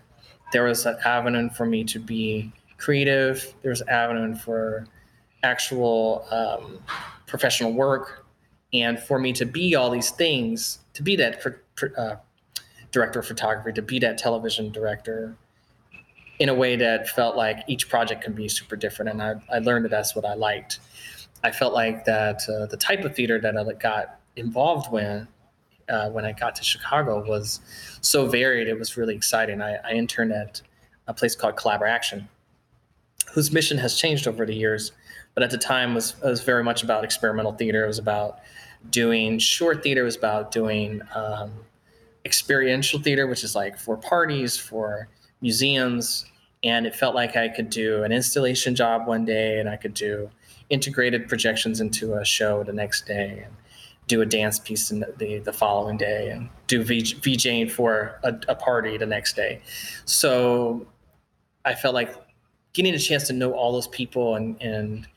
[0.51, 3.53] there was an avenue for me to be creative.
[3.61, 4.87] There was an avenue for
[5.43, 6.79] actual um,
[7.27, 8.25] professional work
[8.73, 11.45] and for me to be all these things to be that
[11.97, 12.15] uh,
[12.91, 15.35] director of photography to be that television director
[16.39, 19.59] in a way that felt like each project can be super different and i, I
[19.59, 20.79] learned that that's what i liked
[21.43, 25.27] i felt like that uh, the type of theater that i got involved with
[25.89, 27.59] uh, when i got to chicago was
[28.01, 30.61] so varied it was really exciting I, I interned at
[31.07, 32.27] a place called Collaboraction
[33.33, 34.91] whose mission has changed over the years
[35.33, 37.83] but at the time was was very much about experimental theater.
[37.83, 38.39] It was about
[38.89, 40.01] doing short theater.
[40.01, 41.51] It was about doing um,
[42.25, 45.07] experiential theater, which is like for parties, for
[45.41, 46.25] museums,
[46.63, 49.93] and it felt like I could do an installation job one day, and I could
[49.93, 50.29] do
[50.69, 53.55] integrated projections into a show the next day, and
[54.07, 58.35] do a dance piece in the, the, following day, and do VJ, VJing for a,
[58.47, 59.61] a party the next day.
[60.05, 60.85] So
[61.65, 62.15] I felt like
[62.73, 65.07] getting a chance to know all those people and and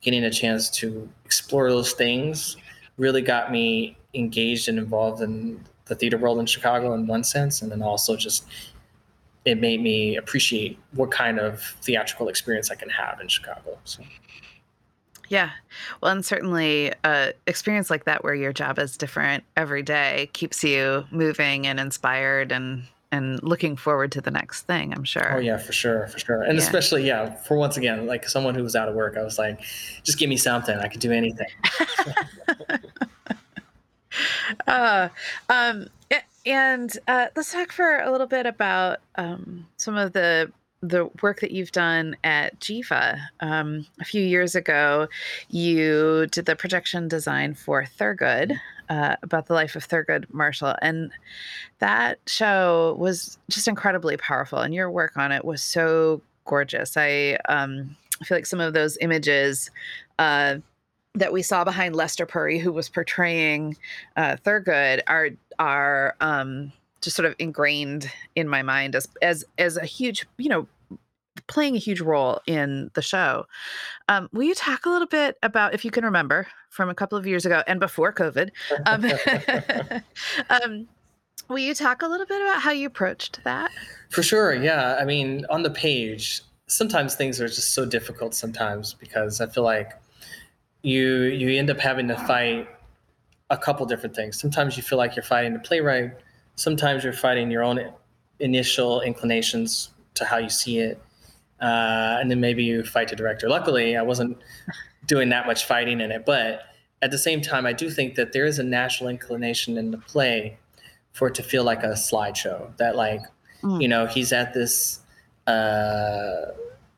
[0.00, 2.56] getting a chance to explore those things
[2.98, 7.62] really got me engaged and involved in the theater world in Chicago in one sense,
[7.62, 8.46] and then also just
[9.44, 13.78] it made me appreciate what kind of theatrical experience I can have in Chicago.
[13.84, 14.02] So.
[15.28, 15.50] Yeah.
[16.00, 20.30] Well, and certainly a uh, experience like that where your job is different every day
[20.32, 25.36] keeps you moving and inspired and and looking forward to the next thing i'm sure
[25.36, 26.64] oh yeah for sure for sure and yeah.
[26.64, 29.60] especially yeah for once again like someone who was out of work i was like
[30.02, 31.46] just give me something i could do anything
[34.66, 35.08] uh,
[35.48, 35.86] um,
[36.44, 40.52] and uh, let's talk for a little bit about um, some of the
[40.84, 43.16] the work that you've done at Geva.
[43.38, 45.06] Um, a few years ago,
[45.48, 50.74] you did the projection design for Thurgood, uh, about the life of Thurgood Marshall.
[50.82, 51.12] And
[51.78, 54.58] that show was just incredibly powerful.
[54.58, 56.96] And your work on it was so gorgeous.
[56.96, 59.70] I, um, I feel like some of those images
[60.18, 60.56] uh,
[61.14, 63.76] that we saw behind Lester Purry, who was portraying
[64.16, 69.76] uh, Thurgood, are are um, just sort of ingrained in my mind as as as
[69.76, 70.66] a huge, you know,
[71.46, 73.46] playing a huge role in the show.
[74.08, 77.18] Um, will you talk a little bit about, if you can remember, from a couple
[77.18, 78.50] of years ago and before COVID?
[78.86, 80.02] Um,
[80.50, 80.88] um,
[81.48, 83.70] will you talk a little bit about how you approached that?
[84.10, 84.54] For sure.
[84.54, 84.96] Yeah.
[85.00, 89.64] I mean, on the page, sometimes things are just so difficult sometimes because I feel
[89.64, 89.92] like
[90.82, 92.68] you you end up having to fight
[93.50, 94.40] a couple different things.
[94.40, 96.12] Sometimes you feel like you're fighting the playwright.
[96.56, 97.92] Sometimes you're fighting your own
[98.40, 101.00] initial inclinations to how you see it
[101.62, 103.48] uh, and then maybe you fight the director.
[103.48, 104.36] Luckily, I wasn't
[105.06, 106.62] doing that much fighting in it, but
[107.00, 109.98] at the same time, I do think that there is a natural inclination in the
[109.98, 110.58] play
[111.12, 112.76] for it to feel like a slideshow.
[112.78, 113.20] That like,
[113.62, 113.80] mm.
[113.80, 115.00] you know, he's at this.
[115.46, 116.46] Uh,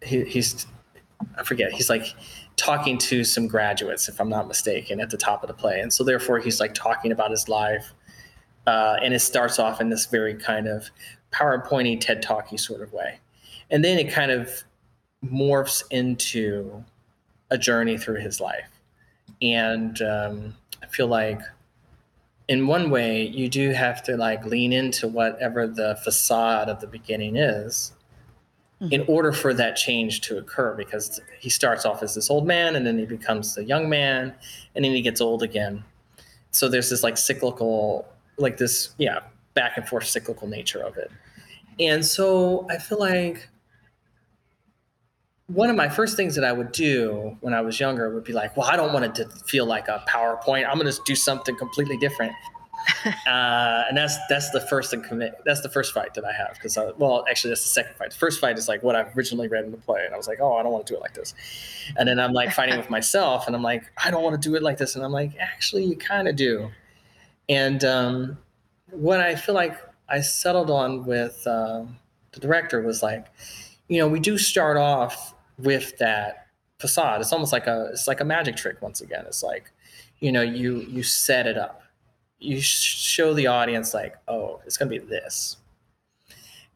[0.03, 0.67] he, he's
[1.39, 1.73] I forget.
[1.73, 2.15] He's like
[2.57, 5.93] talking to some graduates, if I'm not mistaken, at the top of the play, and
[5.93, 7.93] so therefore he's like talking about his life.
[8.67, 10.91] Uh, and it starts off in this very kind of
[11.33, 13.19] PowerPointy, TED Talky sort of way
[13.71, 14.63] and then it kind of
[15.25, 16.85] morphs into
[17.51, 18.71] a journey through his life
[19.43, 21.41] and um, i feel like
[22.49, 26.87] in one way you do have to like lean into whatever the facade of the
[26.87, 27.94] beginning is
[28.81, 28.93] mm-hmm.
[28.93, 32.77] in order for that change to occur because he starts off as this old man
[32.77, 34.35] and then he becomes a young man
[34.75, 35.85] and then he gets old again
[36.51, 38.07] so there's this like cyclical
[38.39, 39.21] like this yeah
[39.55, 41.11] back and forth cyclical nature of it
[41.79, 43.49] and so i feel like
[45.47, 48.33] one of my first things that I would do when I was younger would be
[48.33, 50.67] like, well, I don't want it to feel like a PowerPoint.
[50.67, 52.33] I'm going to do something completely different.
[53.27, 55.41] uh, and that's that's the first and commit.
[55.45, 58.11] That's the first fight that I have because well, actually, that's the second fight.
[58.11, 60.29] The first fight is like what I originally read in the play, and I was
[60.29, 61.35] like, oh, I don't want to do it like this.
[61.97, 64.55] And then I'm like fighting with myself, and I'm like, I don't want to do
[64.55, 66.71] it like this, and I'm like, actually, you kind of do.
[67.49, 68.39] And um,
[68.91, 71.85] what I feel like I settled on with uh,
[72.33, 73.27] the director was like,
[73.89, 77.21] you know, we do start off with that facade.
[77.21, 79.25] It's almost like a it's like a magic trick once again.
[79.27, 79.71] It's like,
[80.21, 81.83] you know, you you set it up.
[82.39, 85.57] You show the audience like, oh, it's going to be this.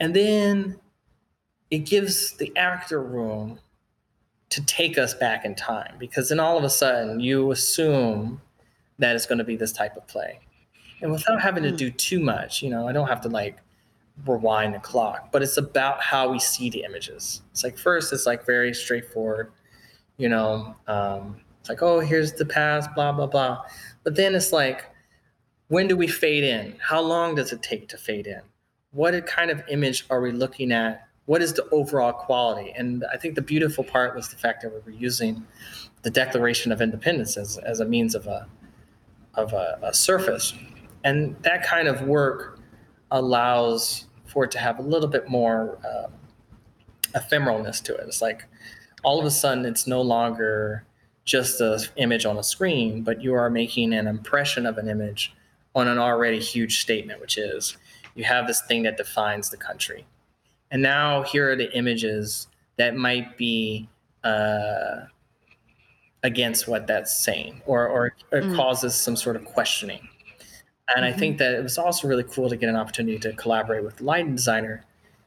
[0.01, 0.79] And then
[1.71, 3.59] it gives the actor room
[4.51, 8.41] to take us back in time because then all of a sudden you assume
[8.99, 10.41] that it's going to be this type of play.
[11.03, 11.77] And without having to hmm.
[11.77, 13.59] do too much, you know, I don't have to like
[14.27, 17.43] rewind the clock, but it's about how we see the images.
[17.53, 19.53] It's like first, it's like very straightforward,
[20.17, 23.63] you know, um, it's like, oh, here's the past, blah, blah, blah.
[24.03, 24.87] But then it's like,
[25.69, 26.77] when do we fade in?
[26.81, 28.41] How long does it take to fade in?
[28.91, 31.07] What kind of image are we looking at?
[31.27, 32.73] What is the overall quality?
[32.77, 35.47] And I think the beautiful part was the fact that we were using
[36.03, 38.47] the Declaration of Independence as, as a means of a
[39.35, 40.55] of a, a surface.
[41.05, 42.59] And that kind of work
[43.11, 46.09] allows for it to have a little bit more uh,
[47.17, 48.05] ephemeralness to it.
[48.09, 48.47] It's like
[49.05, 50.85] all of a sudden it's no longer
[51.25, 55.35] just an image on a screen, but you are making an impression of an image
[55.75, 57.77] on an already huge statement, which is
[58.15, 60.05] you have this thing that defines the country.
[60.71, 63.89] And now here are the images that might be
[64.25, 65.03] uh,
[66.23, 68.57] against what that's saying or, or, or mm.
[68.57, 70.09] causes some sort of questioning.
[70.95, 71.15] And mm-hmm.
[71.15, 73.97] I think that it was also really cool to get an opportunity to collaborate with
[73.97, 74.85] the lighting designer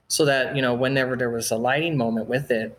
[0.07, 2.77] so that, you know, whenever there was a lighting moment with it,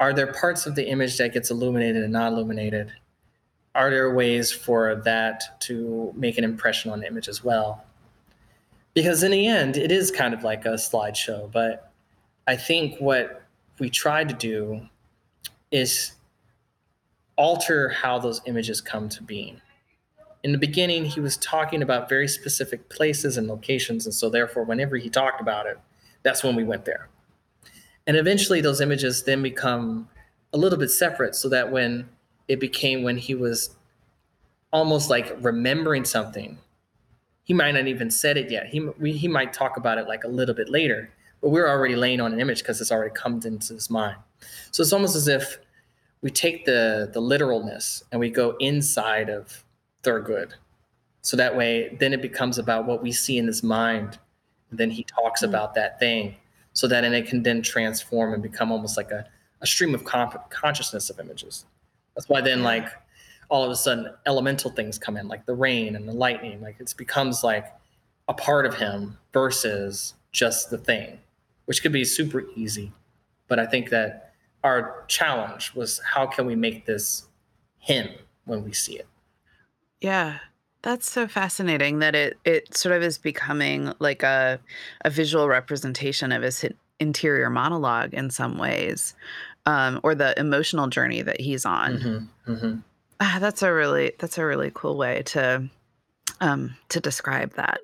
[0.00, 2.92] are there parts of the image that gets illuminated and not illuminated?
[3.74, 7.84] Are there ways for that to make an impression on the image as well?
[8.94, 11.90] Because in the end, it is kind of like a slideshow, but
[12.46, 13.42] I think what
[13.80, 14.88] we tried to do
[15.72, 16.12] is
[17.36, 19.60] alter how those images come to being
[20.44, 24.04] in the beginning, he was talking about very specific places and locations.
[24.04, 25.78] And so, therefore, whenever he talked about it,
[26.22, 27.08] that's when we went there.
[28.06, 30.06] And eventually, those images then become
[30.52, 32.10] a little bit separate so that when
[32.48, 33.74] it became when he was
[34.72, 36.58] almost like remembering something,
[37.44, 38.66] he might not even said it yet.
[38.66, 41.94] He, we, he might talk about it like a little bit later, but we're already
[41.94, 44.16] laying on an image because it's already come into his mind.
[44.70, 45.58] So it's almost as if
[46.22, 49.62] we take the the literalness and we go inside of
[50.02, 50.52] Thurgood.
[51.20, 54.18] So that way, then it becomes about what we see in his mind.
[54.70, 55.50] And then he talks mm-hmm.
[55.50, 56.36] about that thing
[56.72, 59.26] so that and it can then transform and become almost like a,
[59.60, 61.66] a stream of comp- consciousness of images.
[62.14, 62.88] That's why then, like,
[63.48, 66.60] all of a sudden elemental things come in, like the rain and the lightning.
[66.60, 67.72] Like it becomes like
[68.28, 71.18] a part of him versus just the thing,
[71.66, 72.92] which could be super easy.
[73.48, 77.26] But I think that our challenge was how can we make this
[77.78, 78.08] him
[78.44, 79.06] when we see it?
[80.00, 80.38] Yeah.
[80.82, 84.60] That's so fascinating that it it sort of is becoming like a
[85.02, 86.64] a visual representation of his
[87.00, 89.14] interior monologue in some ways,
[89.66, 91.98] um, or the emotional journey that he's on.
[91.98, 92.78] Mm-hmm, mm-hmm.
[93.20, 95.68] Ah, that's a really that's a really cool way to
[96.40, 97.80] um, to describe that.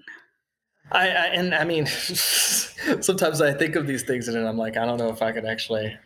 [0.93, 4.85] I, I and I mean, sometimes I think of these things and I'm like, I
[4.85, 5.97] don't know if I could actually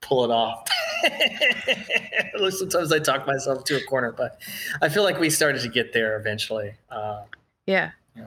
[0.00, 0.68] pull it off.
[2.50, 4.40] Sometimes I talk myself to a corner, but
[4.80, 6.74] I feel like we started to get there eventually.
[6.90, 7.22] Uh,
[7.66, 7.92] yeah.
[8.16, 8.26] yeah.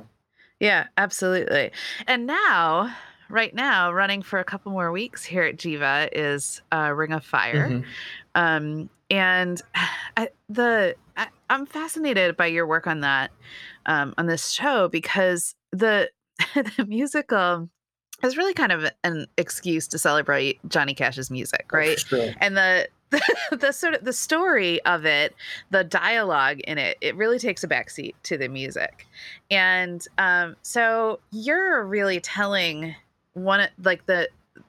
[0.60, 1.72] Yeah, absolutely.
[2.08, 2.96] And now,
[3.30, 7.24] right now, running for a couple more weeks here at Geva is uh, Ring of
[7.24, 7.70] Fire.
[7.70, 7.90] Mm-hmm.
[8.36, 9.62] Um, and
[10.18, 13.32] I, the I, am fascinated by your work on that
[13.86, 16.10] um, on this show because the
[16.54, 17.70] the musical
[18.24, 22.00] is really kind of an excuse to celebrate Johnny Cash's music, oh, right?
[22.00, 22.34] Sure.
[22.40, 25.36] And the, the, the sort of the story of it,
[25.70, 29.06] the dialogue in it, it really takes a backseat to the music.
[29.52, 32.96] And um, so you're really telling
[33.36, 34.28] one like the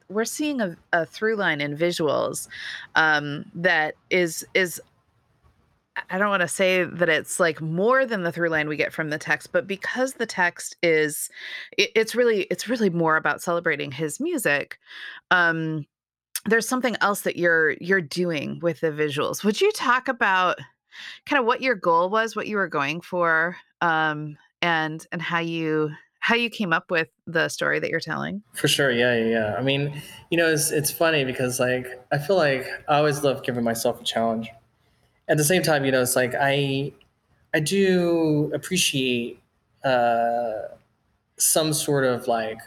[0.08, 2.48] we're seeing a, a through line in visuals
[2.94, 4.80] um, that is is
[6.10, 8.92] I don't want to say that it's like more than the through line we get
[8.92, 11.30] from the text, but because the text is,
[11.78, 14.78] it, it's really, it's really more about celebrating his music.
[15.30, 15.86] Um,
[16.44, 19.42] there's something else that you're you're doing with the visuals.
[19.42, 20.58] Would you talk about
[21.24, 25.40] kind of what your goal was, what you were going for, um, and and how
[25.40, 25.90] you
[26.26, 28.42] how you came up with the story that you're telling?
[28.52, 29.54] For sure, yeah, yeah, yeah.
[29.56, 33.44] I mean, you know, it's it's funny because like I feel like I always love
[33.44, 34.50] giving myself a challenge
[35.28, 36.92] at the same time, you know, it's like I
[37.54, 39.40] I do appreciate
[39.84, 40.62] uh,
[41.36, 42.58] some sort of like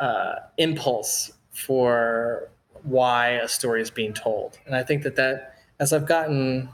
[0.00, 2.48] uh, impulse for
[2.82, 6.68] why a story is being told, and I think that that as I've gotten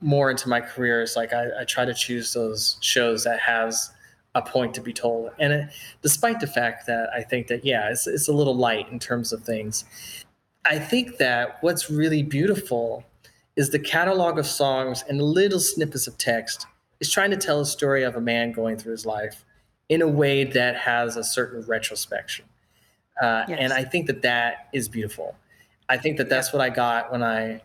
[0.00, 3.90] more into my career, it's like I, I try to choose those shows that has
[4.34, 5.68] a point to be told, and it,
[6.00, 9.32] despite the fact that I think that yeah, it's it's a little light in terms
[9.32, 9.84] of things.
[10.64, 13.04] I think that what's really beautiful
[13.56, 16.66] is the catalog of songs and little snippets of text
[17.00, 19.44] is trying to tell a story of a man going through his life
[19.88, 22.46] in a way that has a certain retrospection.
[23.20, 23.58] Uh, yes.
[23.60, 25.36] And I think that that is beautiful.
[25.88, 27.60] I think that that's what I got when I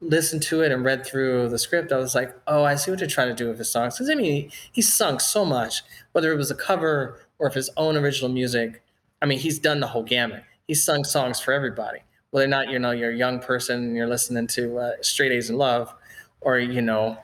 [0.00, 1.92] listened to it and read through the script.
[1.92, 3.94] I was like, oh, I see what you're trying to do with his songs.
[3.94, 5.82] Because I mean, he, he's sung so much,
[6.12, 8.82] whether it was a cover or if his own original music.
[9.22, 10.44] I mean, he's done the whole gamut.
[10.66, 12.00] He's sung songs for everybody
[12.36, 15.32] whether or not you know you're a young person and you're listening to uh, Straight
[15.32, 15.94] A's in Love,
[16.42, 17.16] or you know,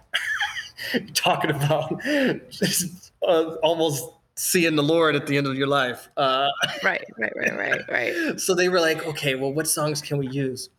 [1.14, 2.01] talking about
[3.29, 4.05] uh, almost
[4.37, 6.09] seeing the Lord at the end of your life.
[6.16, 6.49] Uh,
[6.83, 8.41] right, right, right, right, right.
[8.41, 10.70] So they were like, okay, well, what songs can we use?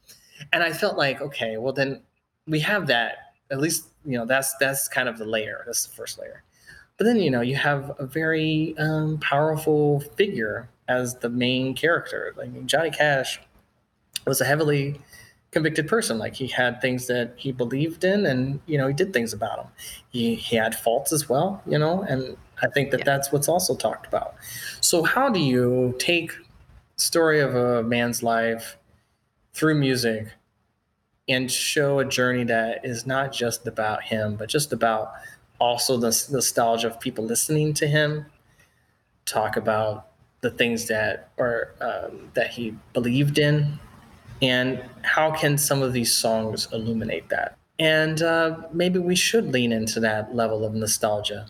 [0.52, 2.02] And I felt like, okay, well then
[2.48, 3.34] we have that.
[3.52, 5.64] At least you know that's that's kind of the layer.
[5.66, 6.44] That's the first layer.
[6.98, 12.34] But then you know you have a very um, powerful figure as the main character.
[12.38, 13.40] Like Johnny Cash
[14.26, 15.00] was a heavily
[15.52, 16.18] convicted person.
[16.18, 19.58] Like he had things that he believed in, and you know he did things about
[19.58, 19.68] them.
[20.10, 23.06] He he had faults as well, you know, and I think that yeah.
[23.06, 24.36] that's what's also talked about.
[24.82, 26.32] So how do you take
[26.96, 28.78] story of a man's life
[29.54, 30.28] through music
[31.28, 35.14] and show a journey that is not just about him, but just about
[35.60, 38.26] also the nostalgia of people listening to him
[39.26, 40.08] talk about
[40.42, 43.80] the things that or um, that he believed in
[44.42, 47.58] and how can some of these songs illuminate that?
[47.80, 51.48] And uh, maybe we should lean into that level of nostalgia.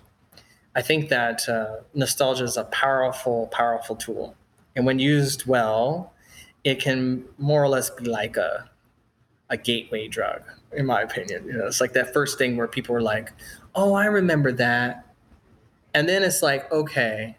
[0.76, 4.36] I think that uh, nostalgia is a powerful, powerful tool.
[4.76, 6.13] And when used well,
[6.64, 8.70] it can more or less be like a,
[9.50, 10.42] a gateway drug,
[10.72, 11.46] in my opinion.
[11.46, 13.34] You know, it's like that first thing where people are like,
[13.76, 15.14] oh, I remember that.
[15.94, 17.38] And then it's like, okay,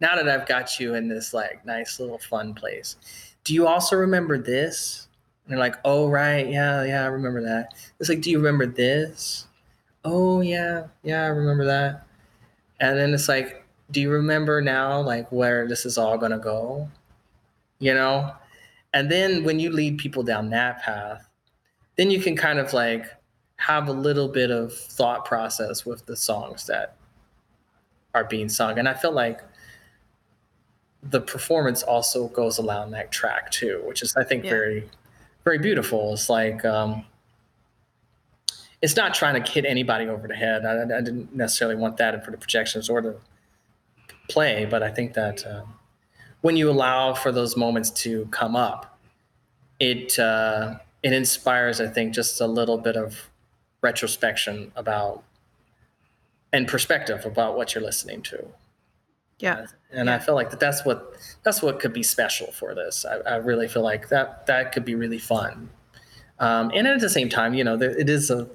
[0.00, 2.96] now that I've got you in this like nice little fun place,
[3.44, 5.08] do you also remember this?
[5.44, 6.48] And they're like, oh, right.
[6.48, 7.74] Yeah, yeah, I remember that.
[8.00, 9.46] It's like, do you remember this?
[10.04, 12.06] Oh, yeah, yeah, I remember that.
[12.80, 16.88] And then it's like, do you remember now, like, where this is all to go?
[17.78, 18.32] You know?
[18.94, 21.28] And then when you lead people down that path,
[21.96, 23.04] then you can kind of like
[23.56, 26.96] have a little bit of thought process with the songs that
[28.14, 28.78] are being sung.
[28.78, 29.40] And I feel like
[31.02, 34.50] the performance also goes along that track too, which is I think yeah.
[34.50, 34.88] very
[35.44, 36.14] very beautiful.
[36.14, 37.04] It's like um,
[38.80, 40.64] it's not trying to hit anybody over the head.
[40.64, 43.16] I, I, didn't necessarily want that for the projections or the
[44.30, 45.64] play, but I think that uh,
[46.44, 48.98] when you allow for those moments to come up,
[49.80, 53.30] it uh, it inspires, I think, just a little bit of
[53.80, 55.24] retrospection about
[56.52, 58.46] and perspective about what you're listening to.
[59.38, 60.16] Yeah, and yeah.
[60.16, 61.14] I feel like that that's what
[61.44, 63.06] that's what could be special for this.
[63.06, 65.70] I, I really feel like that that could be really fun.
[66.40, 68.46] Um, and at the same time, you know, there, it is a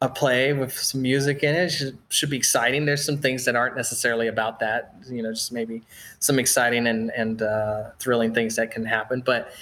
[0.00, 1.64] a play with some music in it.
[1.64, 2.84] it should, should be exciting.
[2.84, 5.82] There's some things that aren't necessarily about that, you know, just maybe
[6.18, 9.22] some exciting and and uh, thrilling things that can happen.
[9.24, 9.52] But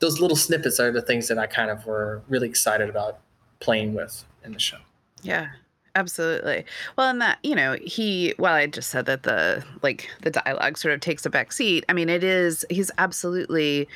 [0.00, 3.20] those little snippets are the things that I kind of were really excited about
[3.60, 4.78] playing with in the show.
[5.22, 5.50] Yeah,
[5.94, 6.64] absolutely.
[6.98, 10.76] Well, and that, you know, he, well, I just said that the, like, the dialogue
[10.76, 11.84] sort of takes a back seat.
[11.88, 13.86] I mean, it is, he's absolutely,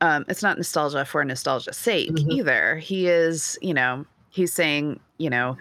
[0.00, 2.32] um, it's not nostalgia for nostalgia's sake mm-hmm.
[2.32, 2.76] either.
[2.78, 5.56] He is, you know, he's saying, you know,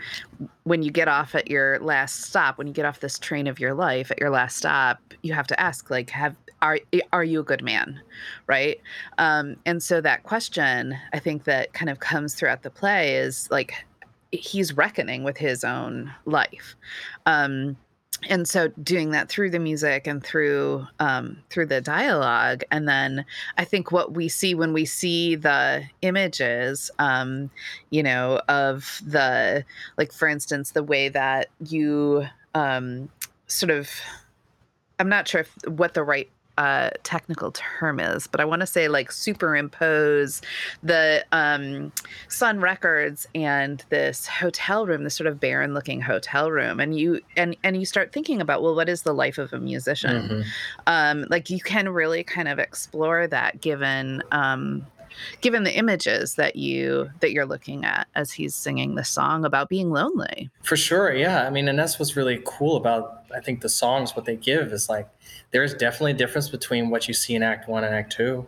[0.63, 3.59] when you get off at your last stop, when you get off this train of
[3.59, 6.79] your life at your last stop, you have to ask, like, have, are,
[7.11, 8.01] are you a good man?
[8.47, 8.81] Right.
[9.17, 13.47] Um, and so that question, I think that kind of comes throughout the play is
[13.51, 13.85] like,
[14.31, 16.75] he's reckoning with his own life.
[17.27, 17.77] Um,
[18.29, 23.25] and so doing that through the music and through um, through the dialogue and then
[23.57, 27.49] i think what we see when we see the images um,
[27.89, 29.63] you know of the
[29.97, 33.09] like for instance the way that you um,
[33.47, 33.89] sort of
[34.99, 38.67] i'm not sure if, what the right uh, technical term is, but I want to
[38.67, 40.41] say like superimpose
[40.83, 41.91] the um,
[42.27, 47.21] Sun Records and this hotel room, this sort of barren looking hotel room, and you
[47.35, 50.29] and and you start thinking about well, what is the life of a musician?
[50.29, 50.41] Mm-hmm.
[50.87, 54.85] Um, like you can really kind of explore that given um,
[55.41, 59.69] given the images that you that you're looking at as he's singing the song about
[59.69, 60.49] being lonely.
[60.63, 61.45] For sure yeah.
[61.45, 64.71] I mean and that's what's really cool about i think the songs what they give
[64.71, 65.07] is like
[65.51, 68.47] there's definitely a difference between what you see in act one and act two.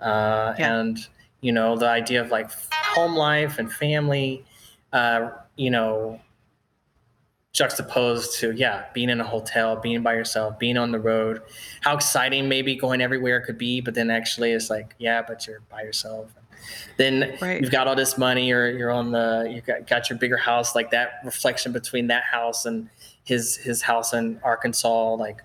[0.00, 0.80] Uh, yeah.
[0.80, 1.08] and
[1.40, 4.44] you know the idea of like home life and family
[4.92, 6.20] uh, you know
[7.60, 11.42] juxtaposed to yeah being in a hotel being by yourself being on the road.
[11.82, 15.60] How exciting maybe going everywhere could be but then actually it's like yeah but you're
[15.68, 16.32] by yourself.
[16.96, 17.60] Then right.
[17.60, 20.74] you've got all this money or you're on the you've got, got your bigger house
[20.74, 22.88] like that reflection between that house and
[23.24, 25.42] his his house in arkansas like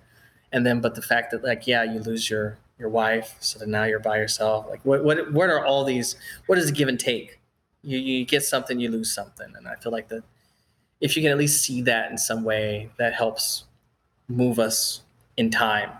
[0.52, 3.70] and then but the fact that like yeah you lose your your wife so then
[3.70, 4.66] now you're by yourself.
[4.70, 7.38] Like what what what are all these what is the give and take?
[7.82, 10.24] You you get something you lose something and i feel like that
[11.00, 13.64] if you can at least see that in some way, that helps
[14.28, 15.02] move us
[15.36, 15.90] in time.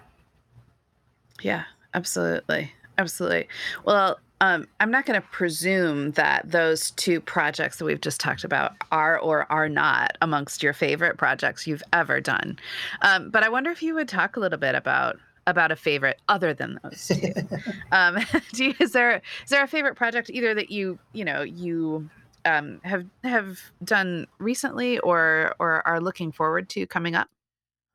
[1.42, 2.72] Yeah, absolutely.
[2.99, 3.49] Absolutely.
[3.84, 8.44] Well, um, I'm not going to presume that those two projects that we've just talked
[8.44, 12.59] about are or are not amongst your favorite projects you've ever done.
[13.03, 15.18] Um, but I wonder if you would talk a little bit about
[15.49, 17.32] about a favorite other than those two.
[17.92, 18.18] um,
[18.55, 22.11] you, is there is there a favorite project either that you you know you
[22.47, 27.28] um, have have done recently or or are looking forward to coming up?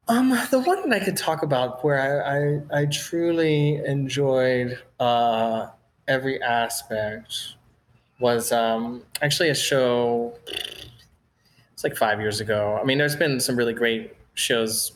[0.08, 5.68] Um, the one that I could talk about where I I, I truly enjoyed uh,
[6.08, 7.56] every aspect
[8.20, 10.34] was um, actually a show.
[11.74, 12.78] It's like five years ago.
[12.80, 14.92] I mean, there's been some really great shows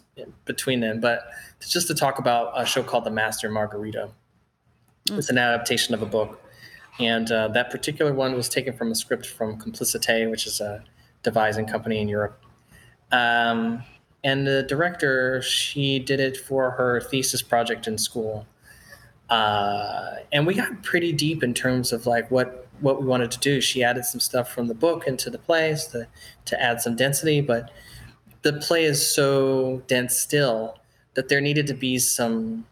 [0.46, 1.28] between then, but
[1.60, 4.10] just to talk about a show called The Master Margarita.
[5.10, 5.18] Mm.
[5.18, 6.42] It's an adaptation of a book
[7.00, 10.84] and uh, that particular one was taken from a script from Complicité, which is a
[11.24, 12.42] devising company in Europe.
[13.12, 13.84] Um,
[14.24, 18.48] and the director, she did it for her thesis project in school.
[19.30, 23.40] Uh, and we got pretty deep in terms of like what what we wanted to
[23.40, 23.62] do.
[23.62, 26.08] She added some stuff from the book into the plays to
[26.46, 27.72] to add some density, but
[28.44, 30.78] the play is so dense still
[31.16, 32.66] that there needed to be some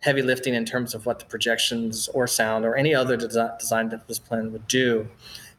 [0.00, 3.88] heavy lifting in terms of what the projections or sound or any other des- design
[4.08, 5.08] discipline would do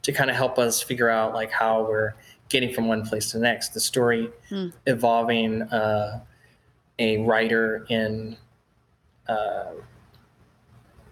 [0.02, 2.12] to kind of help us figure out like how we're
[2.48, 3.70] getting from one place to the next.
[3.70, 4.72] The story mm.
[4.86, 6.20] evolving uh,
[6.98, 8.36] a writer in
[9.28, 9.72] uh,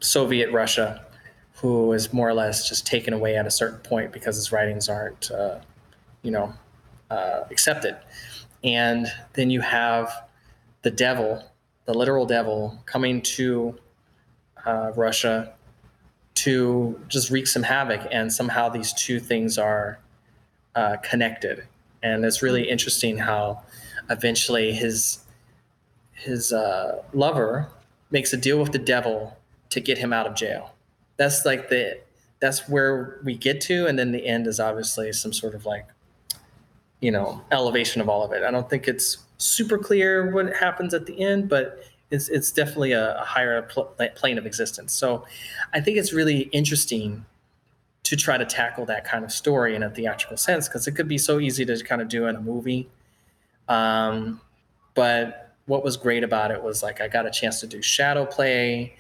[0.01, 1.07] Soviet Russia
[1.55, 4.89] who is more or less just taken away at a certain point because his writings
[4.89, 5.59] aren't, uh,
[6.23, 6.55] you know,
[7.11, 7.97] uh, accepted.
[8.65, 10.11] And then you have
[10.83, 11.50] the devil
[11.91, 13.77] the literal devil coming to
[14.65, 15.53] uh, Russia
[16.35, 19.99] to just wreak some havoc, and somehow these two things are
[20.77, 21.67] uh, connected.
[22.01, 23.63] And it's really interesting how
[24.09, 25.19] eventually his
[26.13, 27.69] his uh, lover
[28.13, 29.37] makes a deal with the devil
[29.71, 30.73] to get him out of jail.
[31.17, 31.99] That's like the
[32.39, 35.87] that's where we get to, and then the end is obviously some sort of like
[37.01, 38.45] you know elevation of all of it.
[38.45, 42.93] I don't think it's super clear what happens at the end, but it's it's definitely
[42.93, 44.93] a, a higher pl- plane of existence.
[44.93, 45.25] So
[45.73, 47.25] I think it's really interesting
[48.03, 51.09] to try to tackle that kind of story in a theatrical sense because it could
[51.09, 52.89] be so easy to kind of do in a movie.
[53.69, 54.41] Um,
[54.95, 58.27] but what was great about it was like I got a chance to do shadow
[58.27, 58.97] play.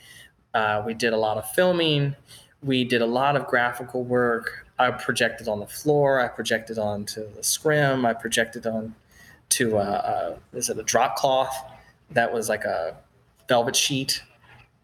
[0.55, 2.14] Uh, we did a lot of filming.
[2.62, 4.66] We did a lot of graphical work.
[4.78, 6.20] I projected on the floor.
[6.20, 8.07] I projected onto the scrim.
[8.07, 8.95] I projected on
[9.51, 11.55] to a, uh, a is it a drop cloth?
[12.11, 12.96] That was like a
[13.48, 14.22] velvet sheet.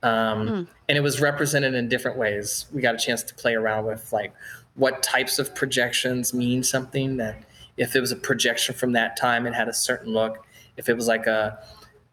[0.02, 0.68] Um, mm.
[0.88, 2.66] and it was represented in different ways.
[2.72, 4.32] We got a chance to play around with like
[4.74, 7.42] what types of projections mean something that
[7.76, 10.46] if it was a projection from that time it had a certain look.
[10.76, 11.58] If it was like a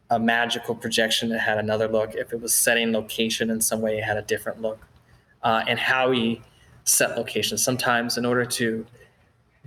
[0.10, 2.16] a magical projection it had another look.
[2.16, 4.80] If it was setting location in some way it had a different look.
[5.44, 6.42] Uh, and how we
[6.86, 7.58] set location.
[7.58, 8.86] Sometimes in order to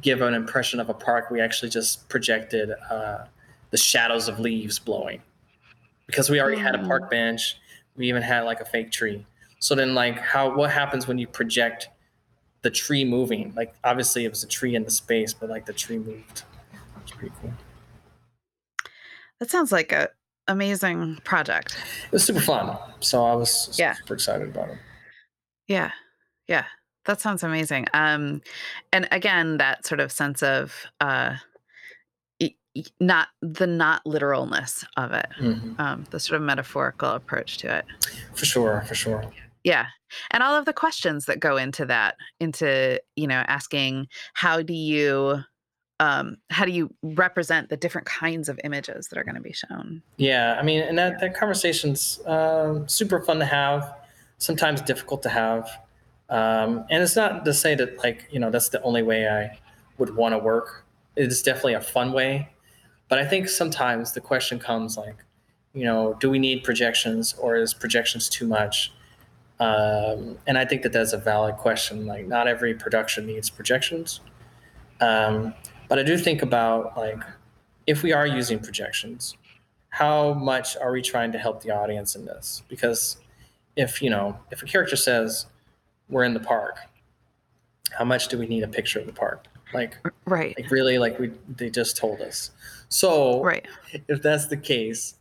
[0.00, 3.24] give an impression of a park, we actually just projected uh,
[3.70, 5.22] the shadows of leaves blowing
[6.06, 7.10] because we already had a park mm.
[7.10, 7.58] bench.
[7.96, 9.26] We even had like a fake tree.
[9.58, 11.88] So then, like, how what happens when you project
[12.62, 13.52] the tree moving?
[13.56, 16.42] Like, obviously, it was a tree in the space, but like the tree moved.
[17.02, 17.52] It's pretty cool.
[19.40, 20.10] That sounds like a
[20.48, 21.76] amazing project.
[22.06, 22.76] It was super fun.
[23.00, 23.94] So I was yeah.
[23.94, 24.78] super excited about it.
[25.66, 25.90] Yeah.
[26.46, 26.64] Yeah.
[27.06, 27.86] That sounds amazing.
[27.94, 28.42] Um,
[28.92, 31.36] and again, that sort of sense of uh,
[33.00, 35.80] not the not literalness of it, mm-hmm.
[35.80, 37.84] um, the sort of metaphorical approach to it.
[38.34, 39.24] For sure, for sure.
[39.64, 39.86] Yeah,
[40.30, 44.74] and all of the questions that go into that, into you know, asking how do
[44.74, 45.40] you
[45.98, 49.52] um, how do you represent the different kinds of images that are going to be
[49.52, 50.02] shown?
[50.18, 53.94] Yeah, I mean, and that that conversation's uh, super fun to have.
[54.38, 55.66] Sometimes difficult to have.
[56.28, 59.58] Um, and it's not to say that like you know that's the only way I
[59.98, 60.84] would want to work.
[61.14, 62.50] It's definitely a fun way,
[63.08, 65.16] but I think sometimes the question comes like,
[65.72, 68.92] you know, do we need projections or is projections too much?
[69.58, 72.04] Um, and I think that that's a valid question.
[72.04, 74.20] Like, not every production needs projections,
[75.00, 75.54] um,
[75.88, 77.22] but I do think about like
[77.86, 79.36] if we are using projections,
[79.90, 82.62] how much are we trying to help the audience in this?
[82.68, 83.16] Because
[83.76, 85.46] if you know, if a character says
[86.08, 86.78] we're in the park.
[87.96, 89.46] How much do we need a picture of the park?
[89.74, 89.96] Like,
[90.26, 90.54] right.
[90.58, 92.50] Like really, like we they just told us.
[92.88, 93.66] So, right.
[94.08, 95.14] If that's the case,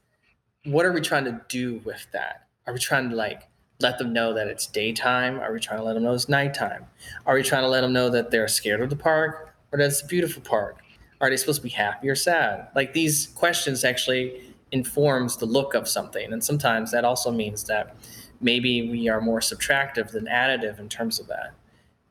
[0.65, 2.47] what are we trying to do with that?
[2.67, 3.47] Are we trying to like
[3.79, 5.39] let them know that it's daytime?
[5.39, 6.85] Are we trying to let them know it's nighttime?
[7.25, 9.85] Are we trying to let them know that they're scared of the park or that
[9.85, 10.79] it's a beautiful park?
[11.21, 12.67] Are they supposed to be happy or sad?
[12.75, 17.95] Like these questions actually informs the look of something, and sometimes that also means that
[18.41, 21.53] maybe we are more subtractive than additive in terms of that.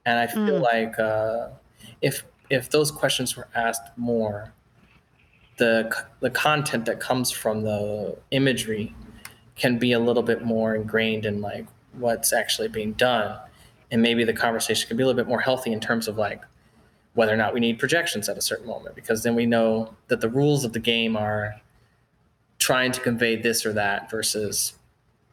[0.06, 0.60] And I feel mm.
[0.60, 1.48] like uh,
[2.02, 4.52] if if those questions were asked more,
[5.56, 8.94] the the content that comes from the imagery
[9.56, 13.38] can be a little bit more ingrained in like what's actually being done,
[13.90, 16.42] and maybe the conversation can be a little bit more healthy in terms of like
[17.14, 20.20] whether or not we need projections at a certain moment, because then we know that
[20.20, 21.54] the rules of the game are
[22.58, 24.74] trying to convey this or that versus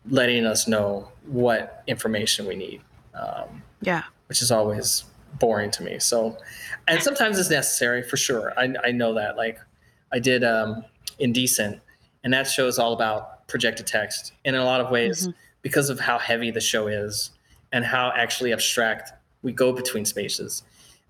[0.09, 2.81] letting us know what information we need.
[3.13, 4.03] Um, yeah.
[4.27, 5.03] Which is always
[5.39, 5.99] boring to me.
[5.99, 6.37] So,
[6.87, 8.53] and sometimes it's necessary for sure.
[8.57, 9.37] I, I know that.
[9.37, 9.59] Like,
[10.11, 10.83] I did um,
[11.19, 11.79] Indecent,
[12.23, 14.33] and that show is all about projected text.
[14.45, 15.37] And in a lot of ways, mm-hmm.
[15.61, 17.31] because of how heavy the show is
[17.71, 20.63] and how actually abstract we go between spaces,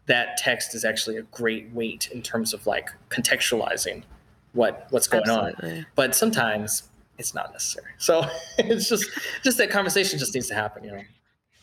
[0.08, 4.04] that text is actually a great weight in terms of like contextualizing
[4.54, 5.80] what what's going Absolutely.
[5.80, 5.86] on.
[5.96, 6.84] But sometimes
[7.18, 7.92] it's not necessary.
[7.98, 8.26] So
[8.58, 9.10] it's just
[9.44, 11.02] just that conversation just needs to happen, you know.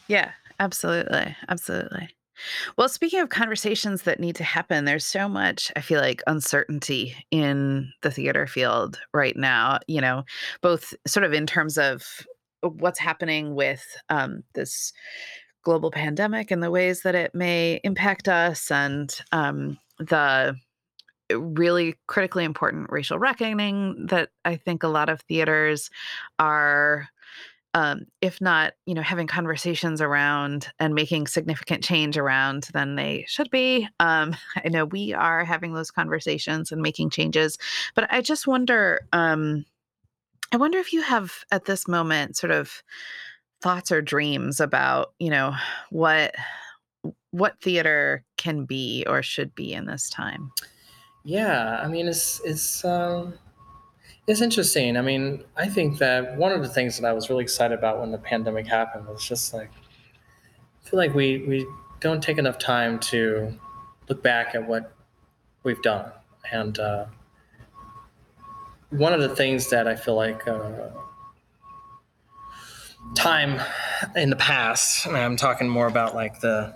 [0.09, 1.37] Yeah, absolutely.
[1.49, 2.09] Absolutely.
[2.77, 7.17] Well, speaking of conversations that need to happen, there's so much, I feel like, uncertainty
[7.31, 10.25] in the theater field right now, you know,
[10.63, 12.05] both sort of in terms of
[12.63, 14.93] what's happening with um, this
[15.63, 20.57] global pandemic and the ways that it may impact us and um, the
[21.33, 25.91] really critically important racial reckoning that I think a lot of theaters
[26.39, 27.09] are
[27.75, 33.25] um, if not, you know, having conversations around and making significant change around than they
[33.29, 33.89] should be.
[34.01, 37.59] Um, I know we are having those conversations and making changes,
[37.95, 39.65] but I just wonder, um,
[40.51, 42.83] I wonder if you have at this moment sort of
[43.61, 45.55] thoughts or dreams about, you know,
[45.91, 46.35] what
[47.31, 50.51] what theater can be or should be in this time.
[51.29, 53.35] Yeah, I mean, it's it's um,
[54.27, 54.97] it's interesting.
[54.97, 58.01] I mean, I think that one of the things that I was really excited about
[58.01, 61.67] when the pandemic happened was just like I feel like we we
[62.01, 63.53] don't take enough time to
[64.09, 64.95] look back at what
[65.65, 66.11] we've done.
[66.51, 67.05] And uh,
[68.89, 70.71] one of the things that I feel like uh,
[73.15, 73.61] time
[74.17, 76.75] in the past, and I'm talking more about like the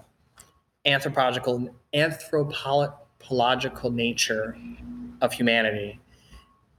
[0.85, 1.75] anthropological
[3.23, 4.57] anthropological nature
[5.21, 6.01] of humanity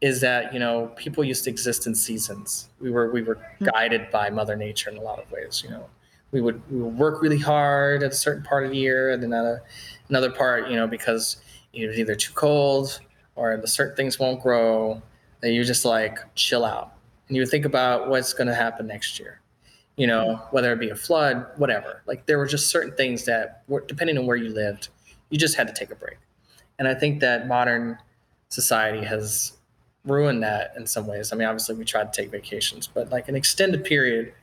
[0.02, 2.70] is that you know people used to exist in seasons.
[2.82, 3.66] We were we were hmm.
[3.66, 5.89] guided by mother nature in a lot of ways you know.
[6.32, 9.24] We would we would work really hard at a certain part of the year and
[9.24, 9.64] another
[10.10, 11.38] another part you know because
[11.74, 13.00] it was either too cold
[13.36, 15.02] or the certain things won't grow.
[15.41, 16.94] That you just like chill out.
[17.28, 19.39] And you think about what's going to happen next year
[19.96, 22.02] you know whether it be a flood whatever.
[22.08, 24.89] Like there were just certain things that were depending on where you lived
[25.34, 26.18] you just had to take a break
[26.80, 27.98] and i think that modern
[28.50, 29.54] society has
[30.06, 31.32] ruined that in some ways.
[31.32, 34.34] I mean obviously we try to take vacations but like an extended period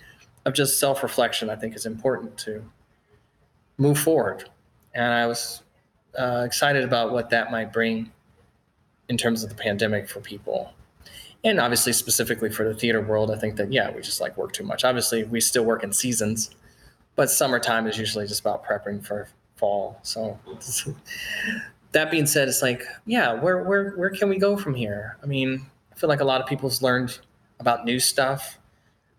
[0.44, 2.64] of just self-reflection i think is important to
[3.78, 4.48] move forward.
[4.94, 5.62] And i was
[6.18, 8.10] uh, excited about what that might bring
[9.08, 10.72] in terms of the pandemic for people.
[11.44, 14.52] And obviously specifically for the theater world i think that yeah we just like work
[14.52, 14.84] too much.
[14.84, 16.50] Obviously we still work in seasons
[17.16, 19.98] but summertime is usually just about prepping for fall.
[20.02, 20.38] So
[21.92, 25.16] that being said it's like yeah where where where can we go from here?
[25.22, 27.18] I mean i feel like a lot of people's learned
[27.58, 28.58] about new stuff.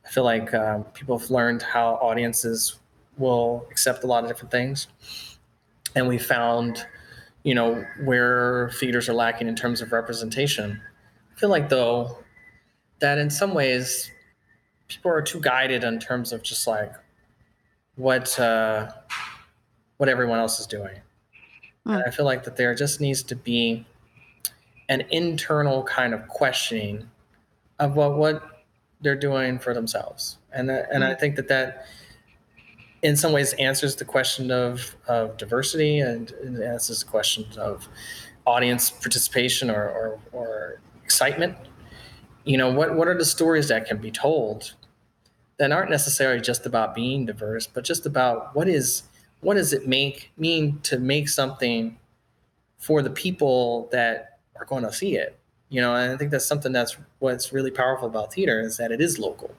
[0.05, 2.80] I feel like um, people have learned how audiences
[3.17, 4.88] will accept a lot of different things.
[5.95, 6.86] And we found
[7.43, 10.82] you know where theaters are lacking in terms of representation.
[11.36, 12.17] I feel like though
[12.99, 14.11] that in some ways
[14.88, 16.93] people are too guided in terms of just like
[17.95, 18.91] what uh,
[19.97, 20.97] what everyone else is doing.
[21.88, 21.95] Mm.
[21.95, 23.86] And I feel like that there just needs to be
[24.89, 27.09] an internal kind of questioning
[27.79, 28.43] of what what
[29.01, 30.38] they're doing for themselves.
[30.53, 31.19] And that, and I hmm.
[31.19, 31.86] think that that
[33.01, 37.88] in some ways answers the question of, of diversity and, and answers the question of
[38.45, 41.55] audience participation or, or, or excitement
[42.43, 44.73] you know what what are the stories that can be told
[45.57, 49.03] that aren't necessarily just about being diverse but just about what is
[49.41, 51.97] what does it make mean to make something
[52.77, 55.37] for the people that are going to see it?
[55.69, 58.91] You know and i think that's something that's what's really powerful about theater is that
[58.91, 59.53] it is local.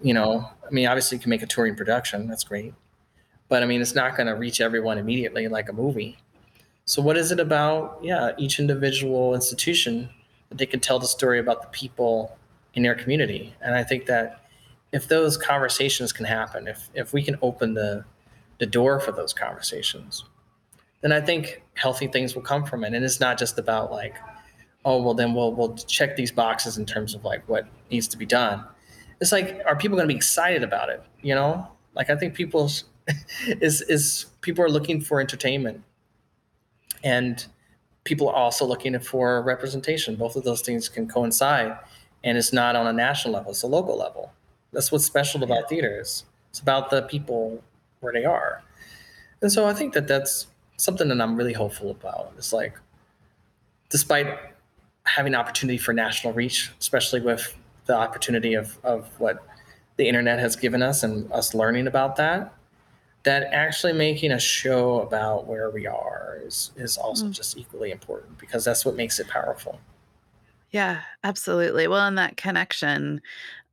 [0.00, 2.74] You know i mean obviously you can make a touring production that's great.
[3.48, 6.18] But i mean it's not going to reach everyone immediately like a movie.
[6.84, 10.10] So what is it about yeah each individual institution
[10.50, 12.36] that they can tell the story about the people
[12.74, 13.54] in their community.
[13.62, 14.44] And I think that
[14.92, 18.04] if those conversations can happen, if if we can open the
[18.62, 20.24] the door for those conversations,
[21.00, 22.94] then I think healthy things will come from it.
[22.94, 24.14] And it's not just about like,
[24.84, 28.16] oh well, then we'll we'll check these boxes in terms of like what needs to
[28.16, 28.64] be done.
[29.20, 31.02] It's like, are people going to be excited about it?
[31.22, 32.70] You know, like I think people
[33.48, 35.82] is is people are looking for entertainment,
[37.02, 37.44] and
[38.04, 40.14] people are also looking for representation.
[40.14, 41.76] Both of those things can coincide,
[42.22, 44.32] and it's not on a national level; it's a local level.
[44.72, 46.26] That's what's special about theaters.
[46.50, 47.64] It's about the people
[48.02, 48.62] where they are,
[49.40, 50.46] and so I think that that's
[50.76, 52.32] something that I'm really hopeful about.
[52.36, 52.78] It's like,
[53.88, 54.38] despite
[55.04, 59.44] having opportunity for national reach, especially with the opportunity of of what
[59.96, 62.54] the internet has given us and us learning about that
[63.24, 67.30] that actually making a show about where we are is is also mm.
[67.30, 69.78] just equally important because that's what makes it powerful.
[70.70, 71.86] Yeah, absolutely.
[71.86, 73.20] Well, and that connection,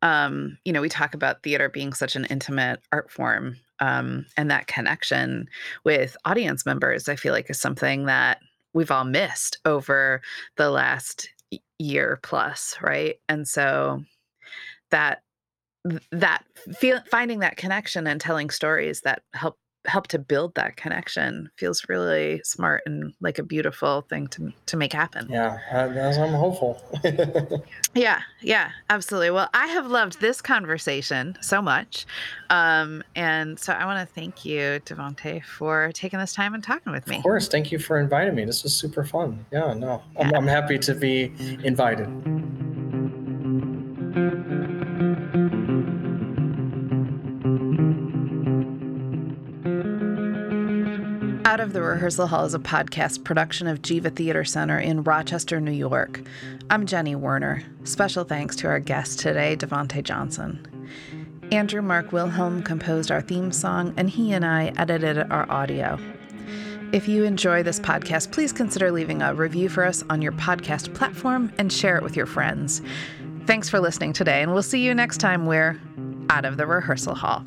[0.01, 4.49] um, you know, we talk about theater being such an intimate art form, um, and
[4.51, 5.47] that connection
[5.84, 8.39] with audience members, I feel like is something that
[8.73, 10.21] we've all missed over
[10.57, 11.30] the last
[11.80, 13.15] year plus, right?
[13.27, 14.03] And so
[14.91, 15.21] that
[16.11, 16.43] that
[16.77, 21.88] feel, finding that connection and telling stories that help help to build that connection feels
[21.88, 25.27] really smart and like a beautiful thing to to make happen.
[25.30, 26.82] Yeah, I'm hopeful.
[27.95, 29.32] yeah, yeah, absolutely.
[29.32, 32.05] Well, I have loved this conversation so much,
[32.49, 36.91] um, and so I want to thank you, Davonte, for taking this time and talking
[36.91, 37.17] with me.
[37.17, 38.45] Of course, thank you for inviting me.
[38.45, 39.45] This was super fun.
[39.51, 40.27] Yeah, no, yeah.
[40.27, 42.07] I'm, I'm happy to be invited.
[51.50, 55.60] Out of the Rehearsal Hall is a podcast production of Geva Theater Center in Rochester,
[55.60, 56.22] New York.
[56.70, 57.64] I'm Jenny Werner.
[57.86, 60.64] Special thanks to our guest today, Davonte Johnson.
[61.52, 65.97] Andrew Mark Wilhelm composed our theme song, and he and I edited our audio.
[66.91, 70.93] If you enjoy this podcast, please consider leaving a review for us on your podcast
[70.93, 72.84] platform and share it with your friends.
[73.47, 75.82] Thanks for listening today, and we'll see you next time we're
[76.30, 77.43] out of the rehearsal hall.